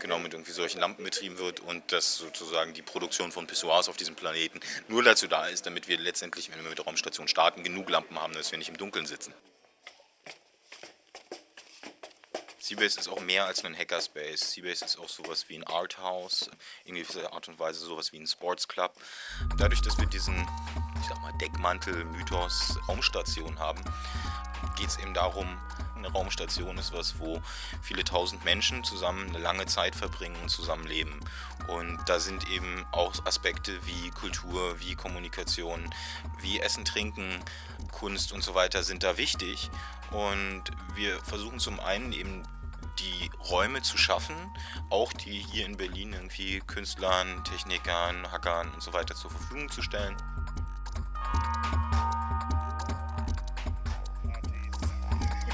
genau 0.00 0.20
mit 0.20 0.32
irgendwie 0.32 0.52
solchen 0.52 0.80
Lampen 0.80 1.04
betrieben 1.04 1.36
wird 1.36 1.60
und 1.60 1.92
dass 1.92 2.16
sozusagen 2.16 2.72
die 2.72 2.80
Produktion 2.80 3.30
von 3.30 3.46
Pissoirs 3.46 3.90
auf 3.90 3.98
diesem 3.98 4.14
Planeten 4.14 4.58
nur 4.88 5.02
dazu 5.02 5.26
da 5.26 5.48
ist, 5.48 5.66
damit 5.66 5.86
wir 5.86 5.98
letztendlich, 5.98 6.50
wenn 6.50 6.62
wir 6.62 6.70
mit 6.70 6.78
der 6.78 6.86
Raumstation 6.86 7.28
starten, 7.28 7.62
genug 7.62 7.90
Lampen 7.90 8.18
haben, 8.18 8.32
dass 8.32 8.50
wir 8.50 8.58
nicht 8.58 8.70
im 8.70 8.78
Dunkeln 8.78 9.04
sitzen. 9.04 9.34
Seabase 12.68 13.00
ist 13.00 13.08
auch 13.08 13.20
mehr 13.20 13.46
als 13.46 13.64
ein 13.64 13.74
Hackerspace. 13.74 14.52
Seabase 14.52 14.84
ist 14.84 14.98
auch 14.98 15.08
sowas 15.08 15.48
wie 15.48 15.56
ein 15.56 15.64
Arthouse, 15.64 16.50
in 16.84 16.96
gewisser 16.96 17.32
Art 17.32 17.48
und 17.48 17.58
Weise 17.58 17.80
sowas 17.80 18.12
wie 18.12 18.18
ein 18.18 18.26
Sportsclub. 18.26 18.92
Dadurch, 19.56 19.80
dass 19.80 19.98
wir 19.98 20.04
diesen, 20.04 20.36
ich 21.00 21.08
sag 21.08 21.18
mal, 21.22 21.32
Deckmantel-Mythos 21.40 22.78
Raumstation 22.86 23.58
haben, 23.58 23.82
geht 24.76 24.88
es 24.88 24.98
eben 24.98 25.14
darum, 25.14 25.58
eine 25.96 26.12
Raumstation 26.12 26.76
ist 26.76 26.92
was, 26.92 27.18
wo 27.18 27.40
viele 27.80 28.04
tausend 28.04 28.44
Menschen 28.44 28.84
zusammen 28.84 29.30
eine 29.30 29.38
lange 29.38 29.64
Zeit 29.64 29.96
verbringen 29.96 30.36
und 30.42 30.50
zusammenleben. 30.50 31.18
Und 31.68 31.98
da 32.06 32.20
sind 32.20 32.50
eben 32.50 32.84
auch 32.92 33.14
Aspekte 33.24 33.78
wie 33.86 34.10
Kultur, 34.10 34.78
wie 34.80 34.94
Kommunikation, 34.94 35.88
wie 36.42 36.60
Essen, 36.60 36.84
Trinken, 36.84 37.42
Kunst 37.92 38.30
und 38.32 38.44
so 38.44 38.54
weiter 38.54 38.82
sind 38.82 39.04
da 39.04 39.16
wichtig. 39.16 39.70
Und 40.10 40.64
wir 40.94 41.18
versuchen 41.24 41.58
zum 41.58 41.80
einen 41.80 42.12
eben 42.12 42.46
die 42.98 43.30
Räume 43.50 43.82
zu 43.82 43.96
schaffen, 43.96 44.36
auch 44.90 45.12
die 45.12 45.38
hier 45.50 45.66
in 45.66 45.76
Berlin 45.76 46.12
irgendwie 46.12 46.60
Künstlern, 46.60 47.44
Technikern, 47.44 48.30
Hackern 48.30 48.72
und 48.72 48.82
so 48.82 48.92
weiter 48.92 49.14
zur 49.14 49.30
Verfügung 49.30 49.68
zu 49.70 49.82
stellen. 49.82 50.16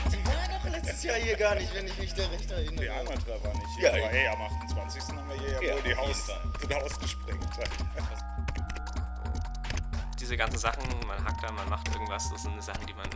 Sie 0.09 0.25
waren 0.27 0.51
doch 0.63 0.71
letztes 0.71 1.03
Jahr 1.03 1.17
hier 1.17 1.37
gar 1.37 1.55
nicht, 1.55 1.75
wenn 1.75 1.87
ich 1.87 1.99
mich 1.99 2.15
da 2.15 2.27
recht 2.27 2.51
erinnere. 2.51 2.85
Der 2.85 3.01
Amateur 3.01 3.45
war 3.45 3.53
nicht 3.55 3.67
hier, 3.77 3.89
Ja, 3.97 4.05
aber 4.05 4.13
hey, 4.13 4.29
am 4.29 4.43
28. 4.43 5.03
haben 5.03 5.29
wir 5.29 5.37
hier 5.37 5.51
ja, 5.51 5.63
Ja, 5.63 5.75
wohl 5.75 5.83
die 5.83 5.97
Haus, 5.97 6.27
den 6.63 6.75
Haus 6.75 6.99
gesprengt. 6.99 7.45
diese 10.21 10.37
ganzen 10.39 10.59
Sachen, 10.59 10.83
man 11.07 11.23
hackt 11.23 11.43
da, 11.45 11.53
man 11.53 11.69
macht 11.69 11.87
irgendwas, 11.89 12.31
das 12.31 12.43
sind 12.43 12.63
Sachen, 12.63 12.87
die 12.87 12.95
man 12.95 13.09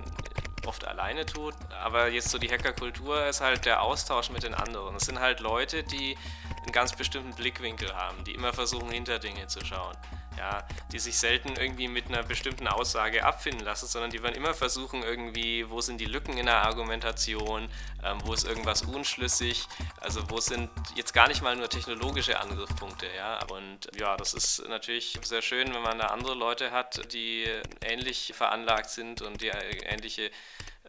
oft 0.69 0.87
alleine 0.87 1.27
tut. 1.27 1.55
Aber 1.83 2.09
jetzt 2.09 2.29
so 2.29 2.39
die 2.39 2.49
Hackerkultur 2.49 3.27
ist 3.27 3.41
halt 3.41 3.65
der 3.65 3.83
Austausch 3.83 4.31
mit 4.31 4.43
den 4.45 4.55
anderen. 4.55 4.95
Es 4.95 5.07
sind 5.07 5.19
halt 5.19 5.41
Leute, 5.41 5.83
die 5.83 6.17
einen 6.63 6.73
ganz 6.73 6.95
bestimmten 6.95 7.35
Blickwinkel 7.35 7.93
haben, 7.95 8.23
die 8.25 8.35
immer 8.35 8.53
versuchen, 8.53 8.91
hinter 8.91 9.19
Dinge 9.19 9.47
zu 9.47 9.65
schauen. 9.65 9.97
Ja, 10.39 10.65
die 10.93 11.01
sich 11.01 11.19
selten 11.19 11.57
irgendwie 11.57 11.89
mit 11.89 12.07
einer 12.07 12.23
bestimmten 12.23 12.69
Aussage 12.69 13.25
abfinden 13.25 13.65
lassen, 13.65 13.89
sondern 13.89 14.13
die 14.13 14.23
werden 14.23 14.37
immer 14.37 14.55
versuchen, 14.55 15.03
irgendwie, 15.03 15.69
wo 15.69 15.81
sind 15.81 16.01
die 16.01 16.05
Lücken 16.05 16.39
in 16.39 16.47
der 16.47 16.63
Argumentation, 16.63 17.69
ähm, 18.05 18.19
wo 18.25 18.33
ist 18.35 18.47
irgendwas 18.47 18.83
unschlüssig, 18.83 19.67
also 20.01 20.31
wo 20.31 20.39
sind 20.39 20.71
jetzt 20.95 21.13
gar 21.13 21.27
nicht 21.27 21.43
mal 21.43 21.57
nur 21.57 21.69
technologische 21.69 22.39
Angriffspunkte, 22.39 23.07
ja. 23.17 23.45
Und 23.47 23.91
ja, 23.99 24.17
das 24.17 24.33
ist 24.33 24.63
natürlich 24.69 25.19
sehr 25.25 25.43
schön, 25.43 25.75
wenn 25.75 25.83
man 25.83 25.99
da 25.99 26.07
andere 26.07 26.35
Leute 26.35 26.71
hat, 26.71 27.13
die 27.13 27.45
ähnlich 27.81 28.33
veranlagt 28.33 28.91
sind 28.91 29.21
und 29.23 29.41
die 29.41 29.49
ähnliche 29.49 30.31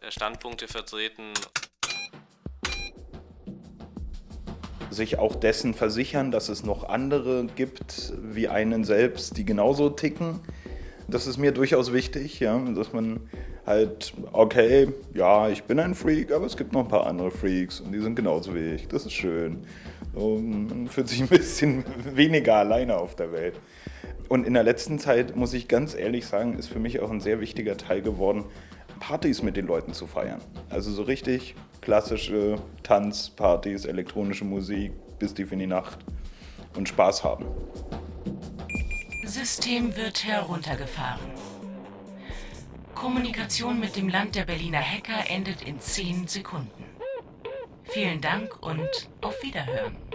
äh, 0.01 0.11
Standpunkte 0.11 0.67
vertreten. 0.67 1.33
Sich 4.89 5.19
auch 5.19 5.35
dessen 5.35 5.73
versichern, 5.73 6.31
dass 6.31 6.49
es 6.49 6.63
noch 6.63 6.87
andere 6.87 7.47
gibt 7.55 8.13
wie 8.21 8.47
einen 8.47 8.83
selbst, 8.83 9.37
die 9.37 9.45
genauso 9.45 9.89
ticken. 9.89 10.39
Das 11.07 11.25
ist 11.25 11.37
mir 11.37 11.51
durchaus 11.51 11.91
wichtig, 11.91 12.39
ja, 12.39 12.57
dass 12.75 12.93
man 12.93 13.21
halt, 13.65 14.13
okay, 14.31 14.89
ja, 15.13 15.49
ich 15.49 15.63
bin 15.63 15.79
ein 15.79 15.95
Freak, 15.95 16.31
aber 16.31 16.45
es 16.45 16.57
gibt 16.57 16.73
noch 16.73 16.81
ein 16.81 16.87
paar 16.87 17.07
andere 17.07 17.31
Freaks 17.31 17.79
und 17.79 17.91
die 17.91 17.99
sind 17.99 18.15
genauso 18.15 18.53
wie 18.55 18.73
ich. 18.75 18.87
Das 18.87 19.05
ist 19.05 19.13
schön. 19.13 19.59
Und 20.13 20.69
man 20.69 20.87
fühlt 20.87 21.07
sich 21.07 21.21
ein 21.21 21.27
bisschen 21.27 21.83
weniger 22.15 22.55
alleine 22.55 22.97
auf 22.97 23.15
der 23.15 23.31
Welt. 23.31 23.55
Und 24.27 24.45
in 24.45 24.53
der 24.53 24.63
letzten 24.63 24.99
Zeit, 24.99 25.35
muss 25.35 25.53
ich 25.53 25.67
ganz 25.67 25.95
ehrlich 25.95 26.27
sagen, 26.27 26.57
ist 26.57 26.67
für 26.67 26.79
mich 26.79 26.99
auch 26.99 27.09
ein 27.09 27.19
sehr 27.19 27.39
wichtiger 27.39 27.77
Teil 27.77 28.01
geworden, 28.01 28.45
Partys 28.99 29.41
mit 29.41 29.57
den 29.57 29.67
Leuten 29.67 29.93
zu 29.93 30.07
feiern. 30.07 30.41
Also 30.69 30.91
so 30.91 31.03
richtig 31.03 31.55
klassische 31.81 32.59
Tanzpartys, 32.83 33.85
elektronische 33.85 34.45
Musik 34.45 34.91
bis 35.17 35.33
tief 35.33 35.51
in 35.51 35.59
die 35.59 35.67
Nacht 35.67 35.99
und 36.75 36.87
Spaß 36.87 37.23
haben. 37.23 37.45
System 39.25 39.95
wird 39.95 40.25
heruntergefahren. 40.25 41.31
Kommunikation 42.95 43.79
mit 43.79 43.95
dem 43.95 44.09
Land 44.09 44.35
der 44.35 44.43
Berliner 44.43 44.81
Hacker 44.81 45.29
endet 45.29 45.61
in 45.61 45.79
10 45.79 46.27
Sekunden. 46.27 46.83
Vielen 47.83 48.21
Dank 48.21 48.61
und 48.61 49.09
auf 49.21 49.41
Wiederhören. 49.41 50.08